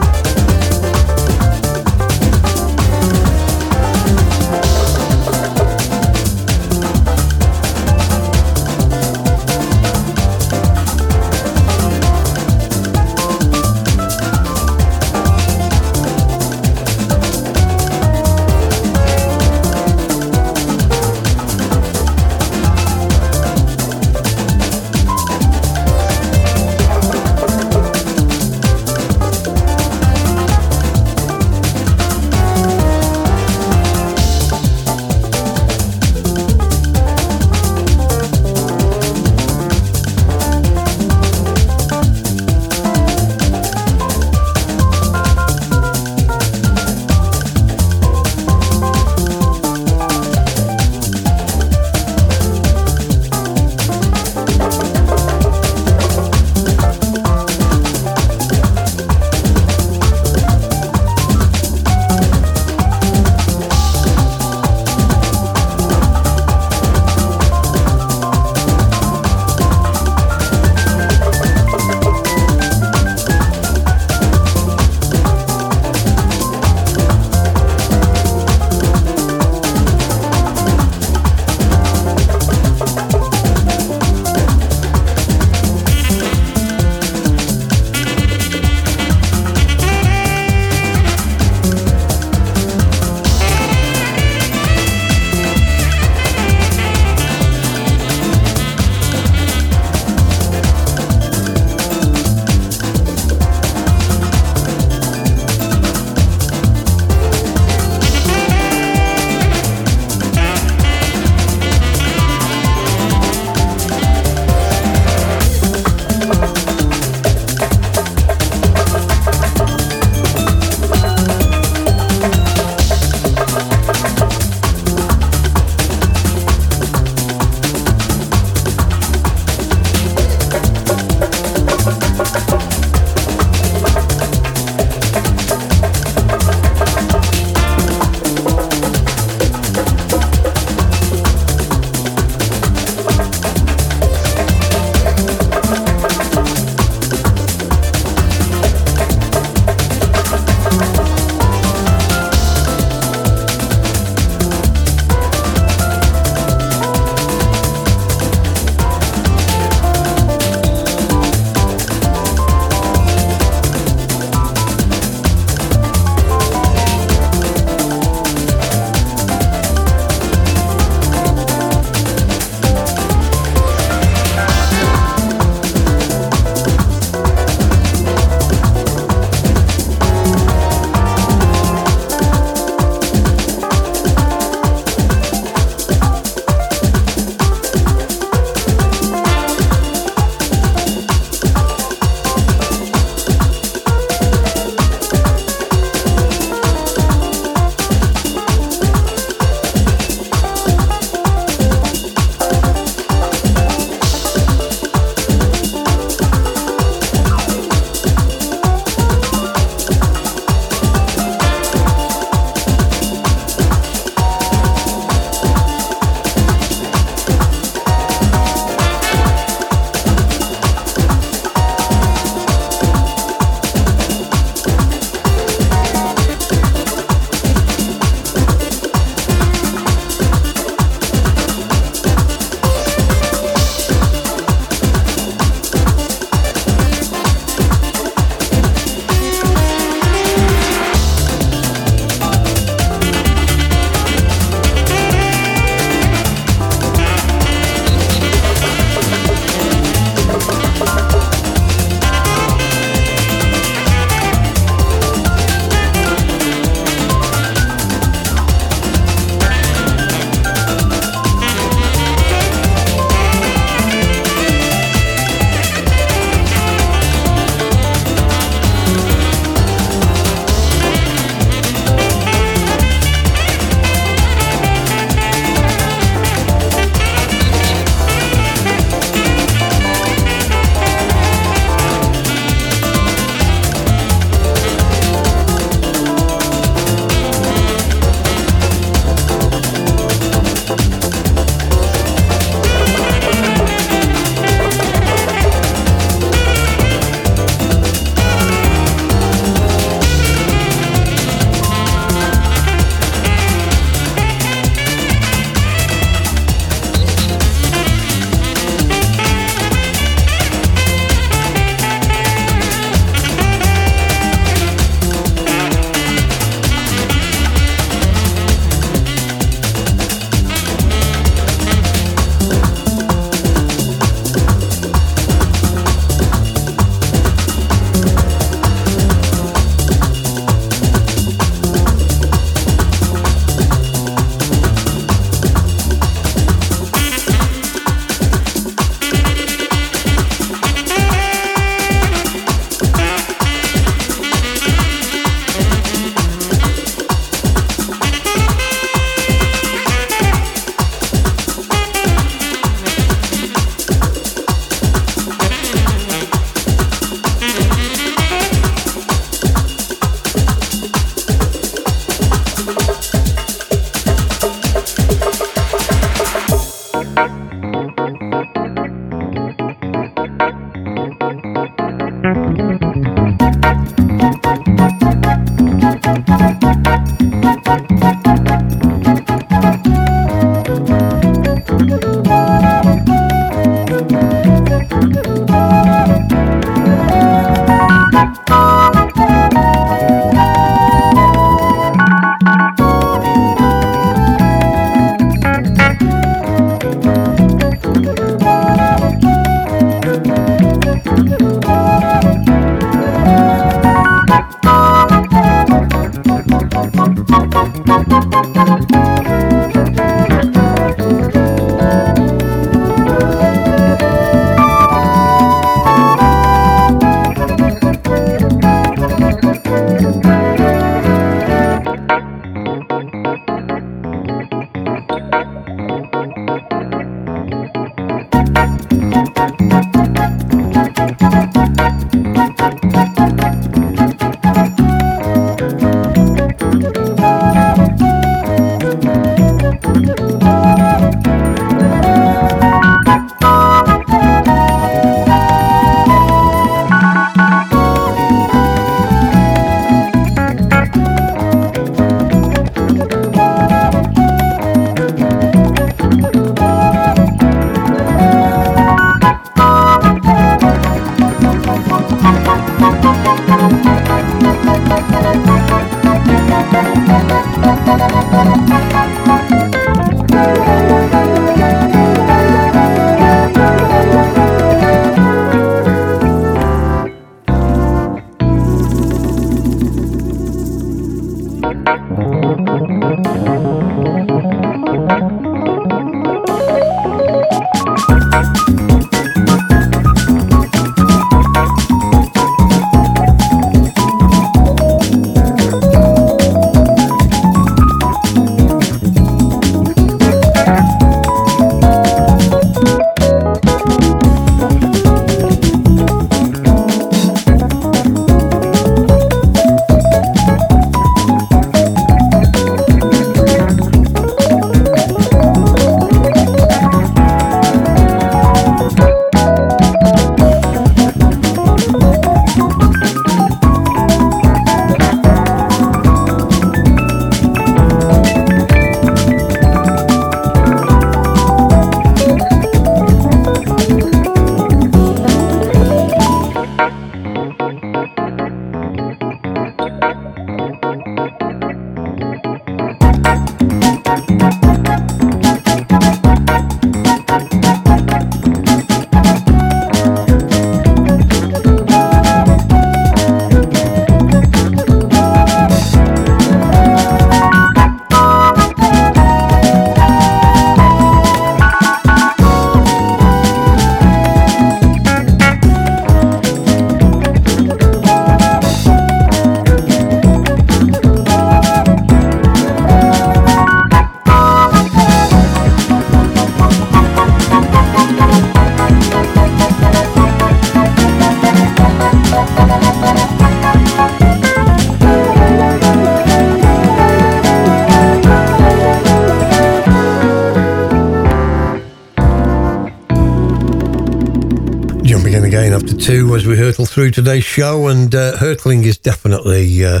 [596.36, 600.00] As we hurtle through today's show, and uh, hurtling is definitely uh,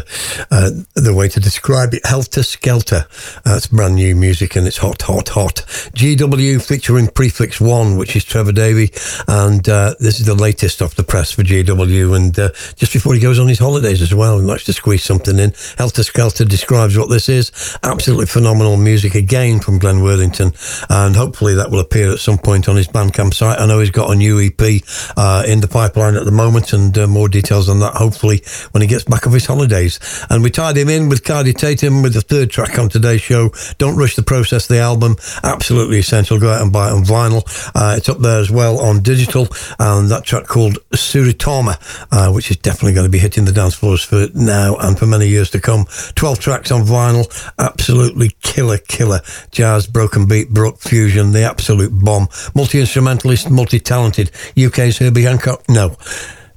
[0.50, 2.04] uh, the way to describe it.
[2.04, 3.06] Helter Skelter.
[3.46, 5.54] That's brand new music, and it's hot, hot, hot.
[5.94, 8.90] GW featuring Prefix One, which is Trevor Davy,
[9.28, 12.16] and uh, this is the latest off the press for GW.
[12.16, 15.04] And uh, just before he goes on his holidays as well, he likes to squeeze
[15.04, 15.52] something in.
[15.78, 17.78] Helter Skelter describes what this is.
[17.84, 20.52] Absolutely phenomenal music again from Glenn Worthington,
[20.90, 23.60] and hopefully that will appear at some point on his Bandcamp site.
[23.60, 24.82] I know he's got a new EP
[25.16, 28.42] uh, in the pipeline at the moment, and uh, more details on that hopefully
[28.72, 30.00] when he gets back off his holidays.
[30.30, 33.35] And we tied him in with Kaidi Tatham with the third track on today's show.
[33.78, 34.66] Don't rush the process.
[34.66, 36.38] The album absolutely essential.
[36.38, 37.42] Go out and buy it on vinyl.
[37.74, 39.48] Uh, it's up there as well on digital,
[39.78, 41.76] and that track called Suritama,
[42.12, 45.06] uh, which is definitely going to be hitting the dance floors for now and for
[45.06, 45.86] many years to come.
[46.14, 47.26] Twelve tracks on vinyl,
[47.58, 52.28] absolutely killer, killer jazz, broken beat, brook fusion, the absolute bomb.
[52.54, 54.30] Multi instrumentalist, multi talented.
[54.58, 55.68] UK's Herbie Hancock.
[55.68, 55.96] No.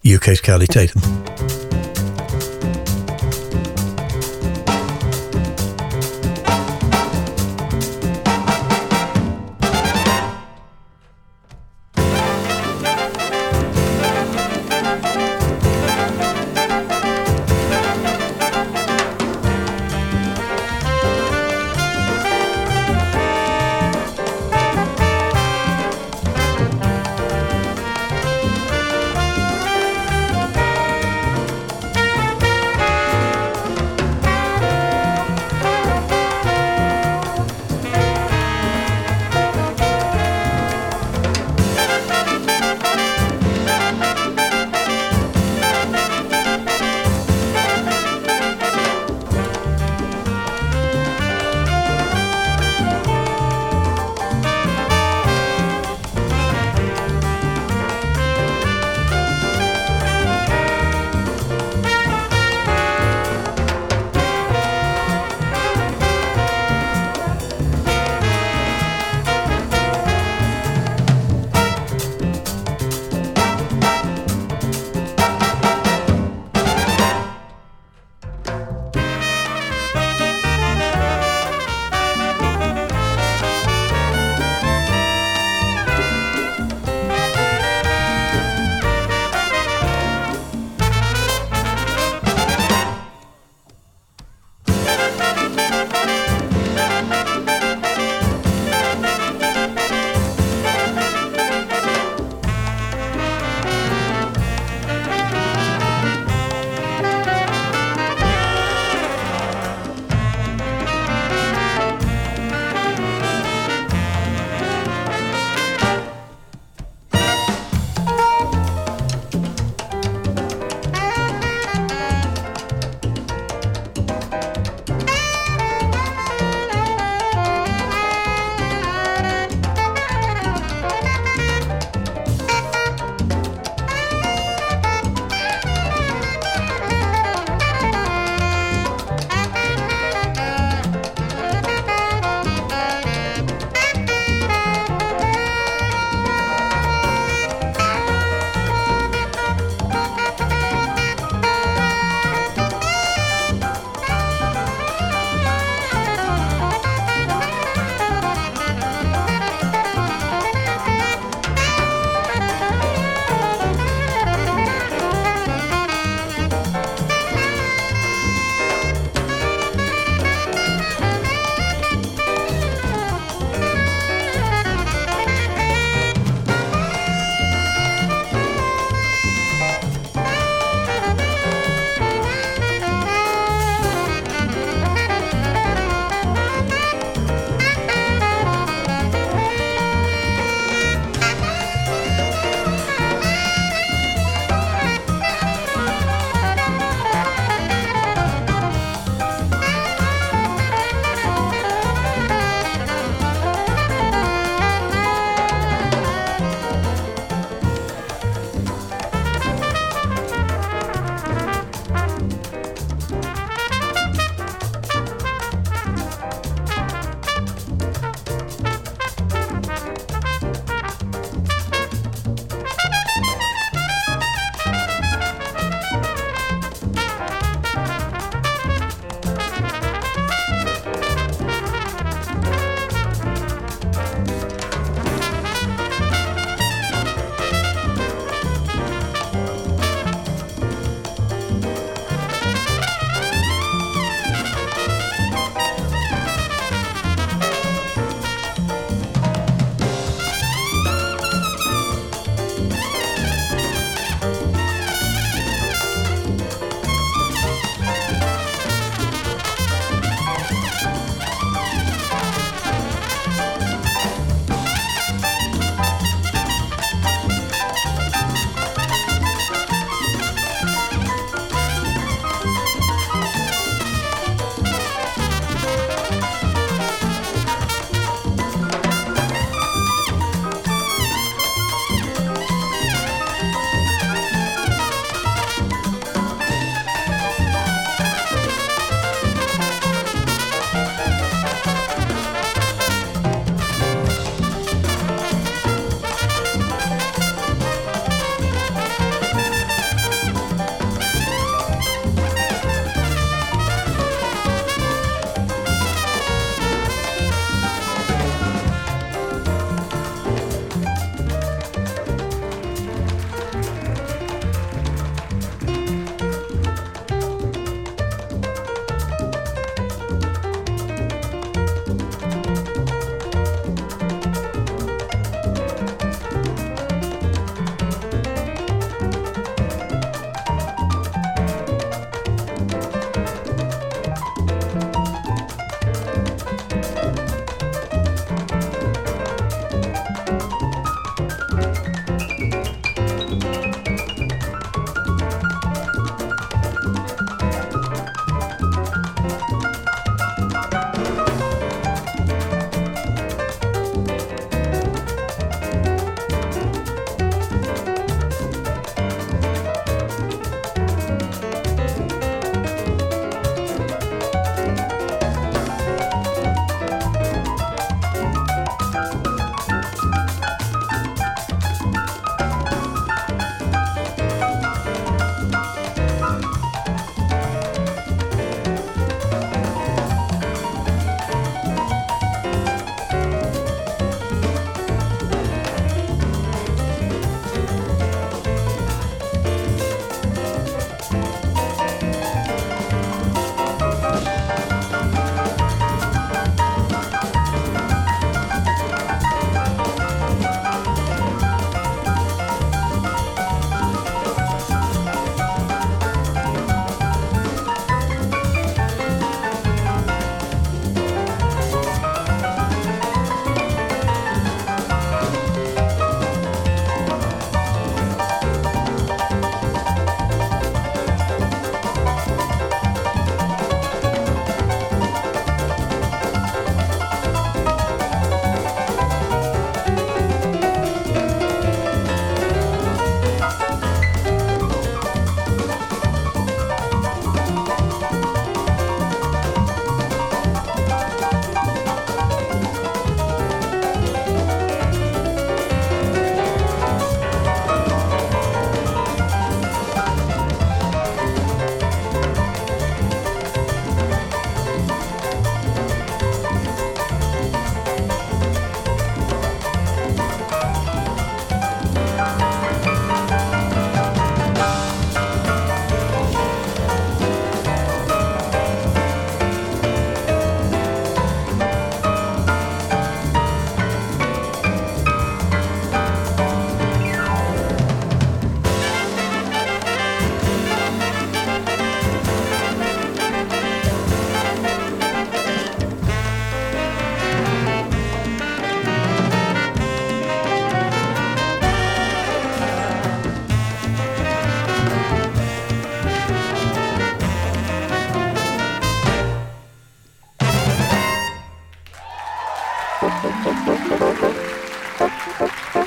[0.05, 1.58] UK's Kaidi Tatham.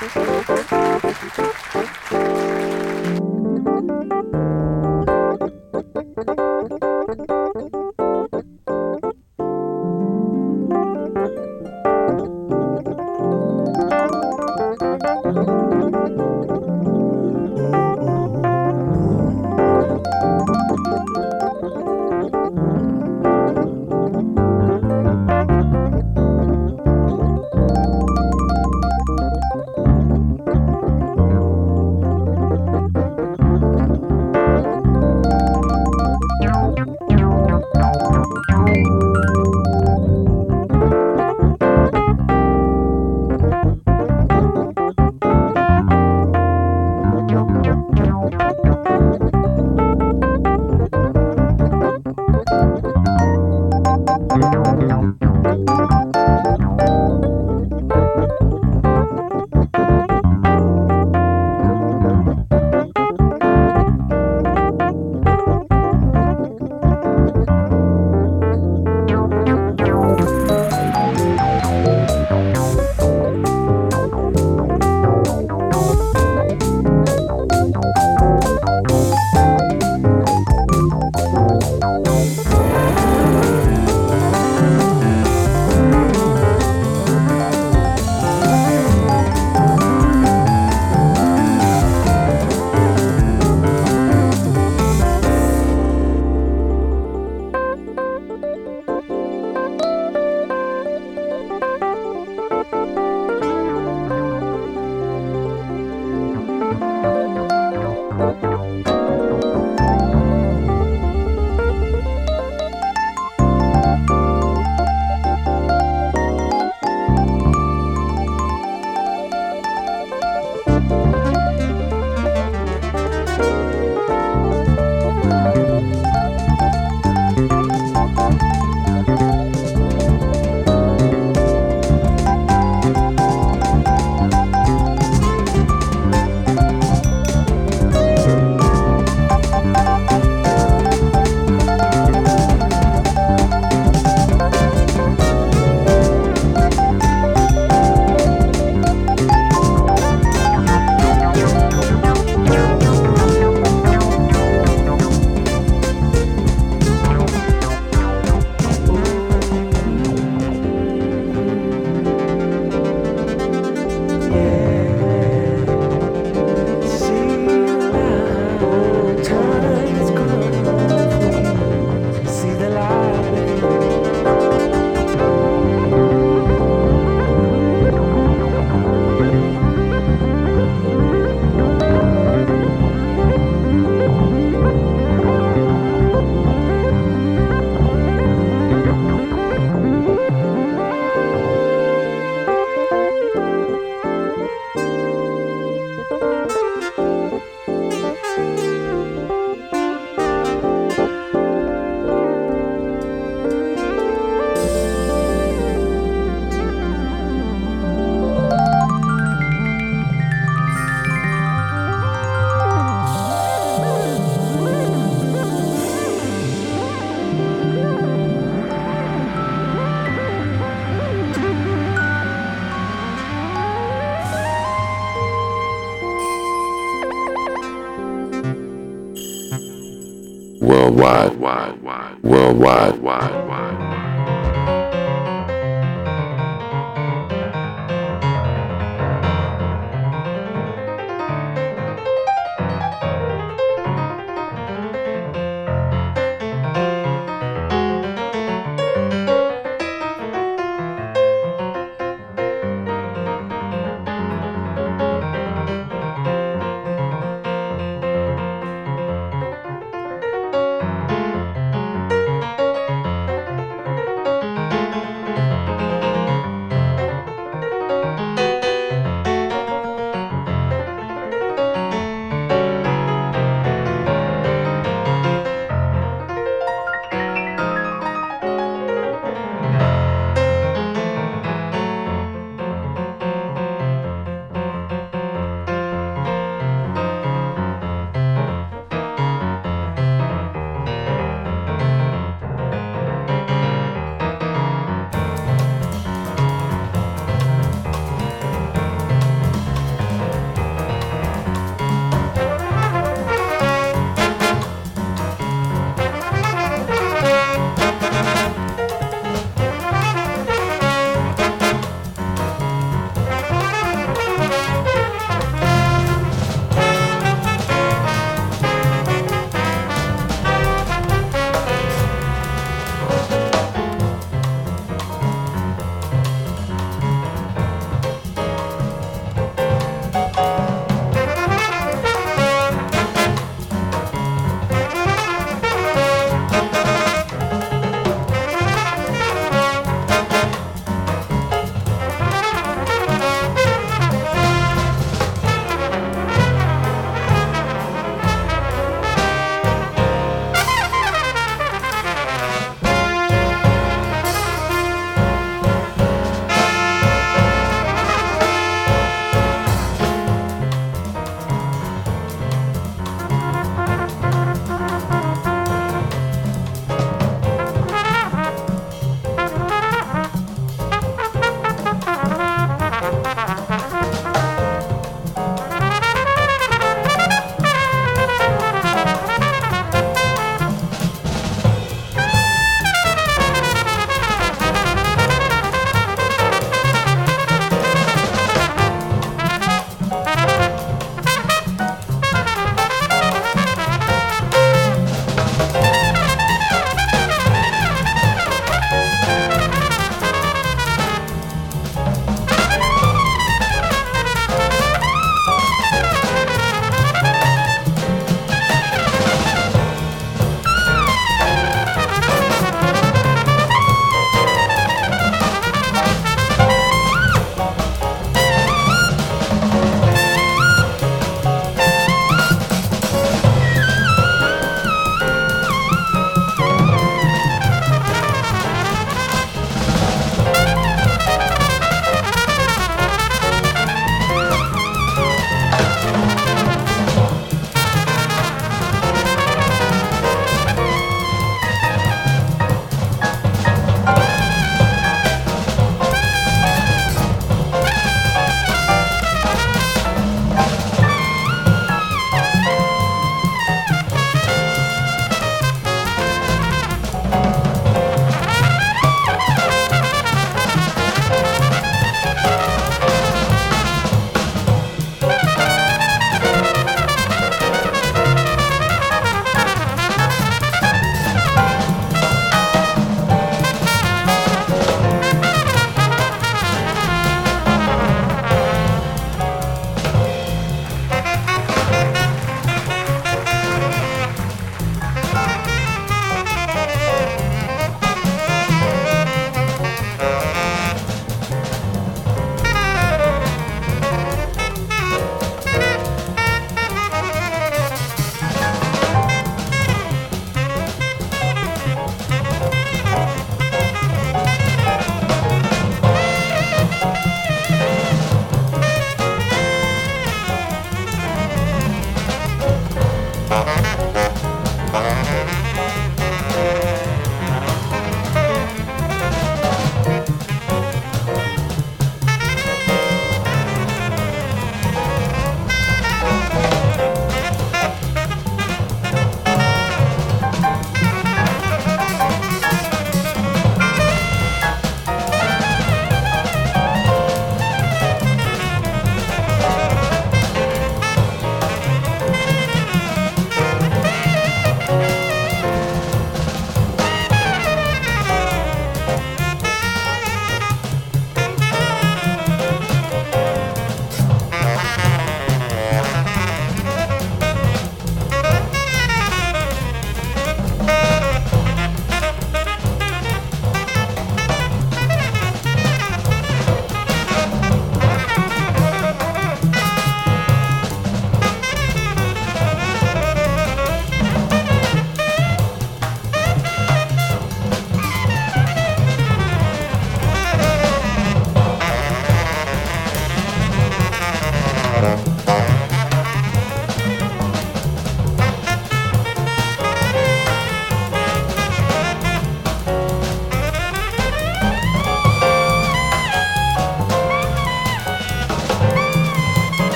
[0.00, 0.47] Thank you.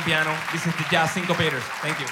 [0.00, 0.38] On piano.
[0.52, 1.62] This is the Jazz Syncopators.
[1.82, 2.06] Thank you.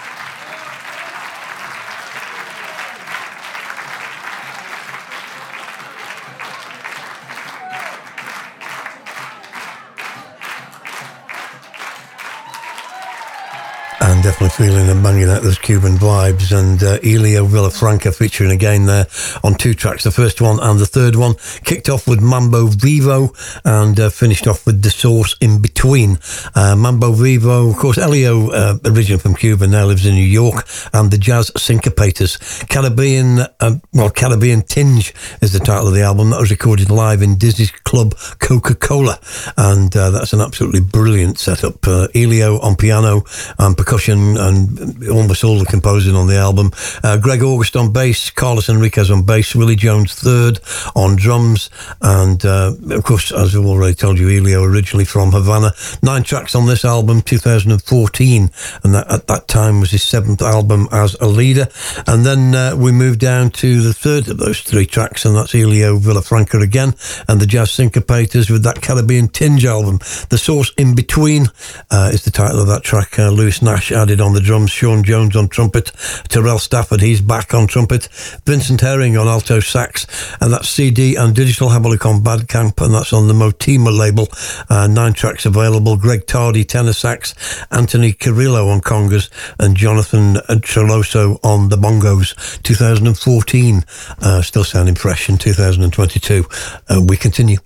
[14.19, 16.51] and definitely feeling and banging out those Cuban vibes.
[16.51, 19.07] And uh, Elio Villafranca featuring again there
[19.45, 21.35] on two tracks, the first one and the third one.
[21.65, 23.33] Kicked off with Mambo Vivo
[23.65, 26.19] and uh, finished off with The Source in Between.
[26.57, 30.67] Uh, Mambo Vivo, of course, Elio, uh, originally from Cuba, now lives in New York,
[30.93, 32.69] and the Jazz Syncopators.
[32.69, 36.31] Caribbean, uh, well, Caribbean Tinge is the title of the album.
[36.31, 39.21] That was recorded live in Dizzy's Club Coca Cola.
[39.57, 41.87] And uh, that's an absolutely brilliant setup.
[41.87, 43.23] Uh, Elio on piano
[43.61, 46.73] and percussion and almost all the composing on the album.
[47.05, 50.59] Uh, Greg August on bass, Carlos Henriquez on bass, Willie Jones third
[50.97, 51.71] on drums,
[52.03, 55.68] and of course, as I've already told you, Elio originally from Havana.
[56.03, 58.51] Nine tracks on this album, 2014,
[58.83, 61.69] and that at that time was his seventh album as a leader.
[62.07, 65.55] And then uh, we moved down to the third of those three tracks, and that's
[65.55, 66.95] Elio Villafranca again,
[67.29, 69.99] and the Jazz Syncopators with that Caribbean Tinge album.
[70.31, 71.47] The Source in Between
[71.91, 73.19] uh, is the title of that track.
[73.19, 75.93] Uh, Lewis Nash added on the drums, Sean Jones on trumpet,
[76.29, 78.09] Terrell Stafford, he's back on trumpet,
[78.45, 80.07] Vincent Herring on alto sax,
[80.41, 81.69] and that's CD and digital.
[81.69, 84.29] Have a look on Bandcamp, and that's on the Motéma label.
[84.69, 85.97] Uh, nine tracks available.
[85.97, 87.35] Greg Tardy, tenor sax,
[87.71, 89.29] Anthony Carrillo on congas,
[89.59, 92.63] and Jonathan Treloso on the bongos.
[92.63, 93.85] 2014,
[94.23, 96.45] uh, still sounding fresh in 2022.
[96.89, 97.59] Uh, we continue.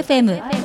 [0.09, 0.58] FM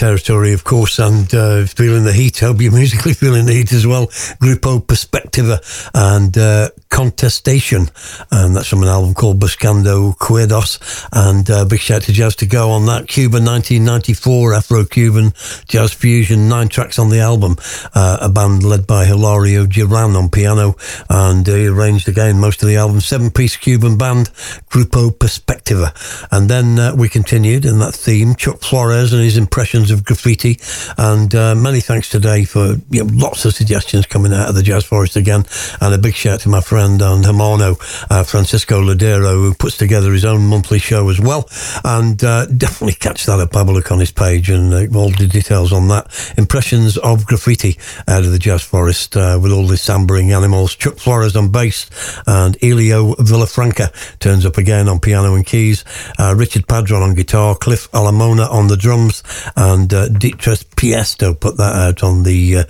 [0.00, 2.38] territory, of course, and uh, feeling the heat.
[2.38, 4.06] Hope you're musically feeling the heat as well.
[4.40, 5.60] Grupo Perspectiva
[5.92, 7.90] and uh, Contestation,
[8.30, 10.78] and that's from an album called Buscando Cuerdos.
[11.12, 13.08] And uh, big shout to Jazz to go on that.
[13.08, 15.32] Cuba 1994, Afro Cuban
[15.66, 17.56] Jazz Fusion, nine tracks on the album.
[17.94, 20.76] Uh, a band led by Hilario Duran on piano,
[21.08, 23.00] and he arranged again most of the album.
[23.00, 24.28] Seven piece Cuban band,
[24.70, 25.92] Grupo Perspectiva.
[26.30, 30.58] And then uh, we continued in that theme, Chuck Flores and his impressions of graffiti.
[30.96, 34.62] And uh, many thanks today for you know, lots of suggestions coming out of the
[34.62, 35.44] Jazz Forest again.
[35.80, 37.00] And a big shout to my friend.
[37.02, 37.76] and Hermano,
[38.20, 41.48] uh, Francisco Ladero, who puts together his own monthly show as well.
[41.84, 45.72] And uh, definitely catch that at Have on his page and uh, all the details
[45.72, 46.34] on that.
[46.36, 50.74] Impressions of graffiti out of the Jazz Forest uh, with all the sambering animals.
[50.74, 51.90] Chuck Flores on bass
[52.26, 55.84] and Elio Villafranca turns up again on piano and keys.
[56.18, 59.22] Uh, Richard Padron on guitar, Cliff Alamona on the drums,
[59.56, 62.64] and uh, Dafnis Prieto put that out on the uh,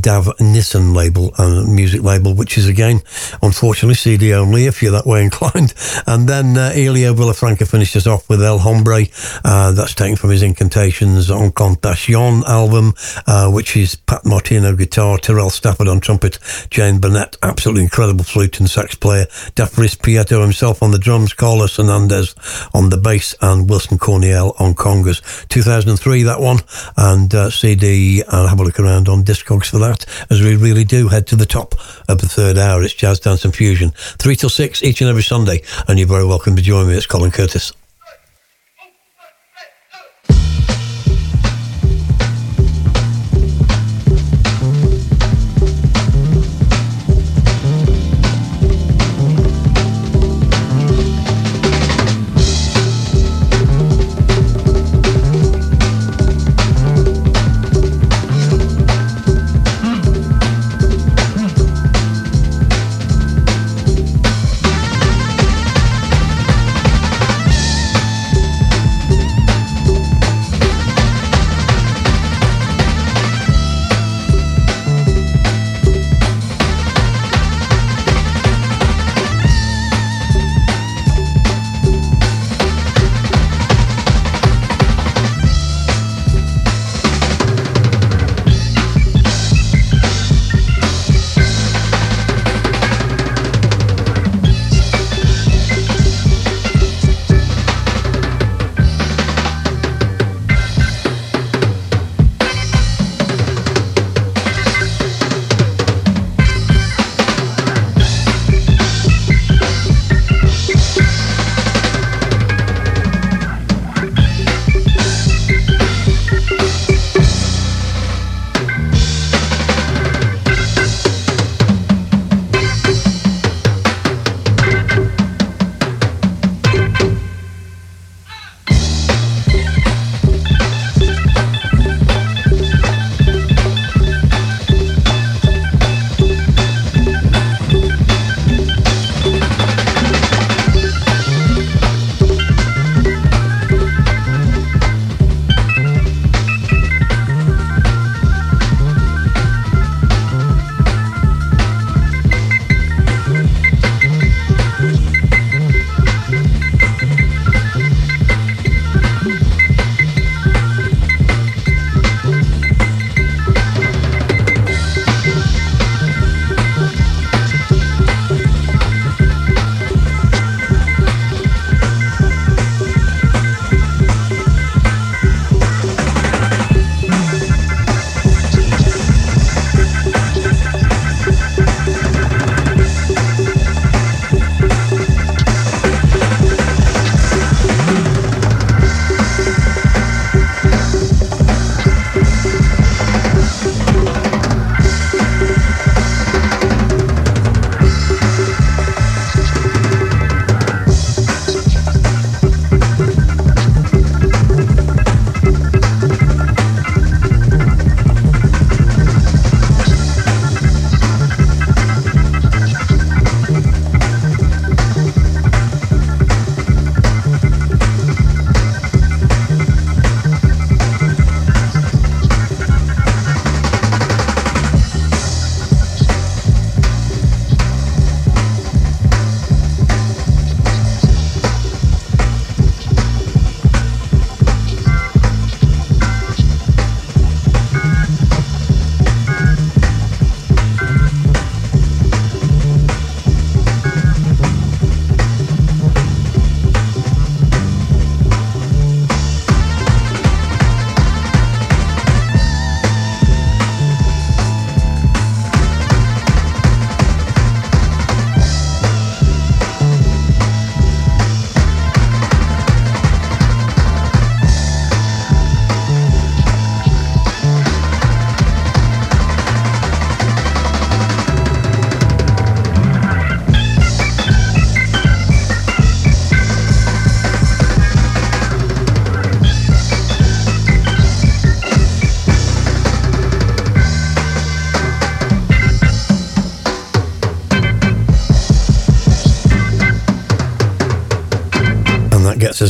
[0.00, 3.02] Dav Nissen label, uh, music label, which is again,
[3.42, 5.74] unfortunately, CD only if that way inclined.
[6.06, 9.04] And then uh, Elio Villafranca finishes off with El Hombre.
[9.44, 12.94] Uh, that's taken from his Incantations Encantaciones album,
[13.26, 16.38] uh, which is Pat Martino guitar, Terrell Stafford on trumpet,
[16.70, 21.76] Jane Bunnett, absolutely incredible flute and sax player, Dafnis Prieto himself on the drums, Carlos
[21.76, 22.34] Henriquez
[22.74, 25.46] on the bass, and Wilson Corniel on congas.
[25.48, 26.58] 2003, that one,
[26.96, 30.84] and uh, CD, I'll have a look around on Discogs for that, as we really
[30.84, 31.74] do head to the top
[32.08, 32.82] of the third hour.
[32.82, 36.24] It's Jazz Dance and Fusion, 3 till 6 each and every Sunday, and you're very
[36.24, 36.94] welcome to join me.
[36.94, 37.72] It's Colin Curtis.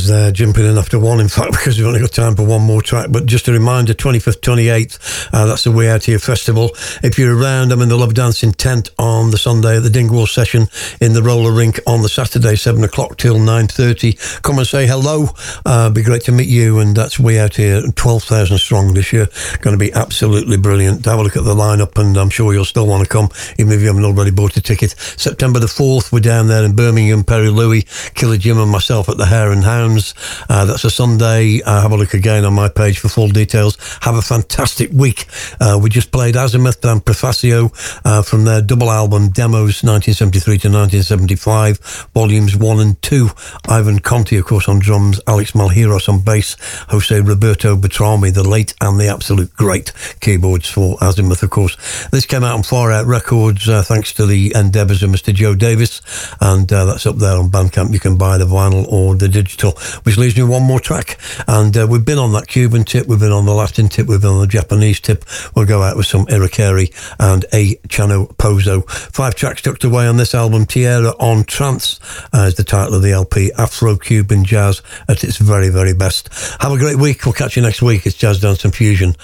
[0.08, 2.80] There, jumping in after one, in fact, because we've only got time for one more
[2.80, 3.08] track.
[3.10, 6.70] But just a reminder 25th, 28th, uh, that's the We Out Here Festival.
[7.02, 10.26] If you're around, I'm in the Love Dancing tent on the Sunday at the Dingwall
[10.26, 10.68] session
[11.00, 14.42] in the roller rink on the Saturday, 7 o'clock till 9.30.
[14.42, 15.28] Come and say hello.
[15.66, 16.78] Uh, be great to meet you.
[16.78, 19.26] And that's We Out Here, 12,000 strong this year.
[19.60, 21.04] Going to be absolutely brilliant.
[21.04, 23.72] Have a look at the lineup, and I'm sure you'll still want to come, even
[23.72, 24.94] if you haven't already bought a ticket.
[24.98, 29.16] September the 4th, we're down there in Birmingham, Perry Louis, Killer Jim, and myself at
[29.16, 30.14] the Hare and Hounds.
[30.48, 31.60] Uh, that's a Sunday.
[31.62, 33.76] Uh, have a look again on my page for full details.
[34.02, 35.26] Have a fantastic week.
[35.60, 37.72] Uh, we just played Azimuth and Prefacio
[38.04, 43.30] uh, from their double album Demos 1973 to 1975, volumes one and two.
[43.68, 46.56] Ivan Conti, of course, on drums, Alex Malheiros on bass,
[46.88, 51.76] Jose Roberto Bertrami, the late and the absolute great keyboards for Azimuth, of course.
[52.10, 55.32] This came out on Far Out Records, uh, thanks to the endeavours of Mr.
[55.32, 56.02] Joe Davis,
[56.40, 57.92] and uh, that's up there on Bandcamp.
[57.92, 59.72] You can buy the vinyl or the digital,
[60.02, 61.18] which leaves me one more track.
[61.46, 64.20] And uh, we've been on that Cuban tip, we've been on the Latin tip, we've
[64.20, 65.24] been on the Japanese tip.
[65.54, 68.82] We'll go out with some Irakere and A Chano Pozo.
[69.12, 72.00] Five tracks tucked away on this album, Tierra en Trance
[72.32, 76.28] uh, is the title of the LP, Afro Cuban Jazz at its very, very best.
[76.60, 77.24] Have a great week.
[77.24, 78.06] We'll catch you next week.
[78.06, 79.14] It's Jazz Dance and Fusion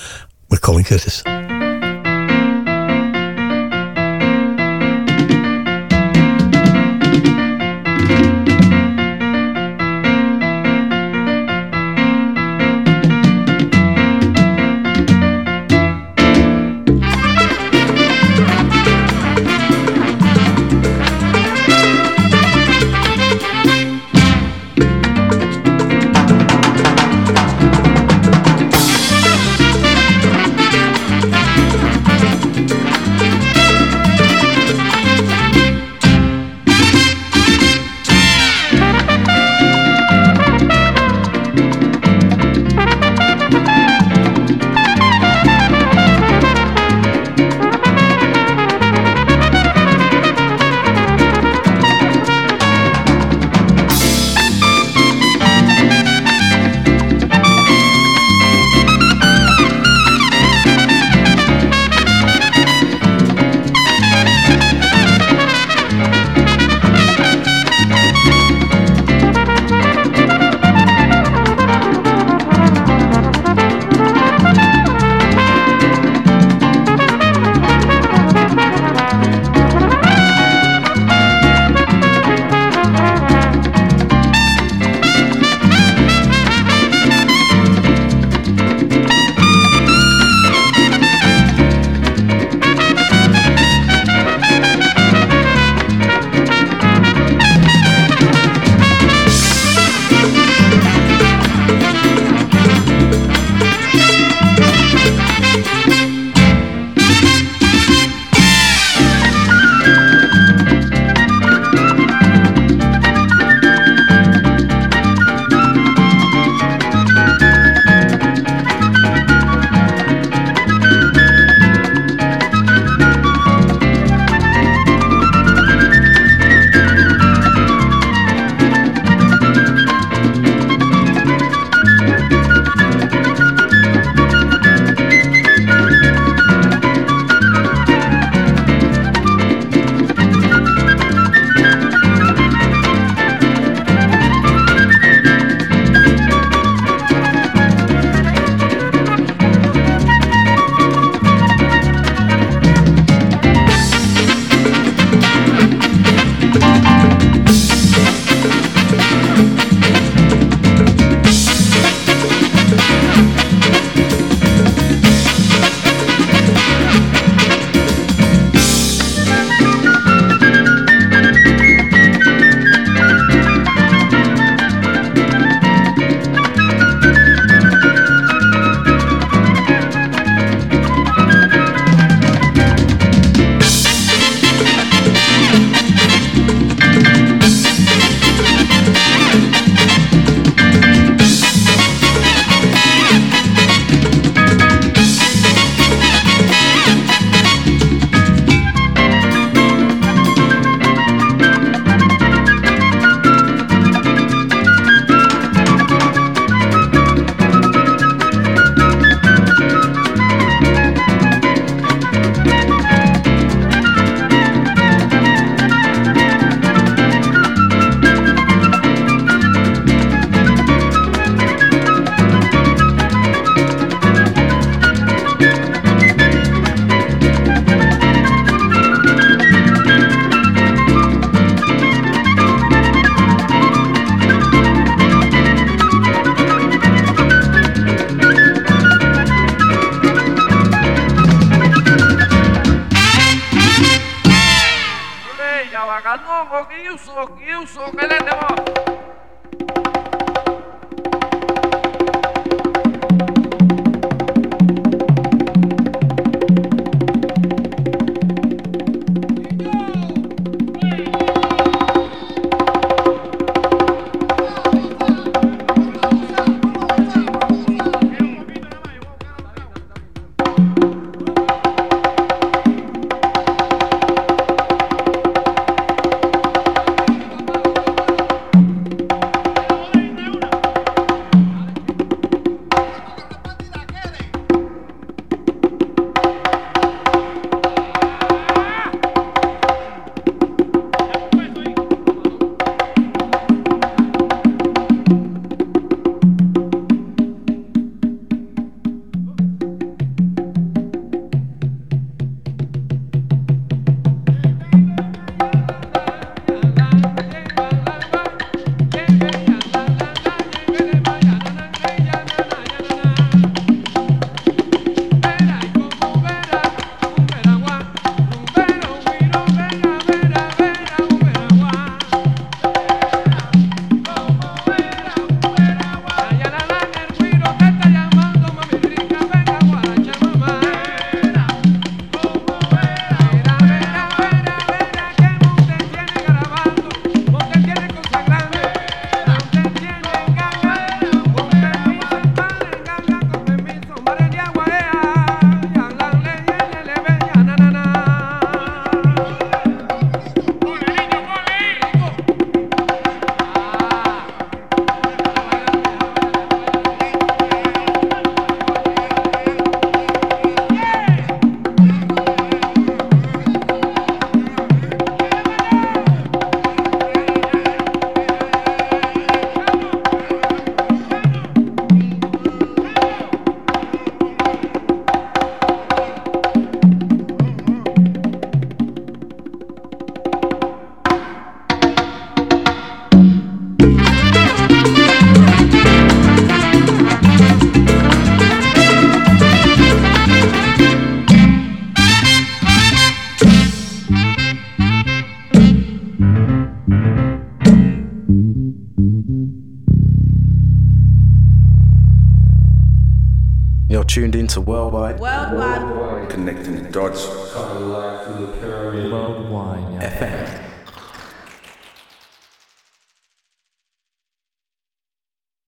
[0.50, 1.22] with Colin Curtis.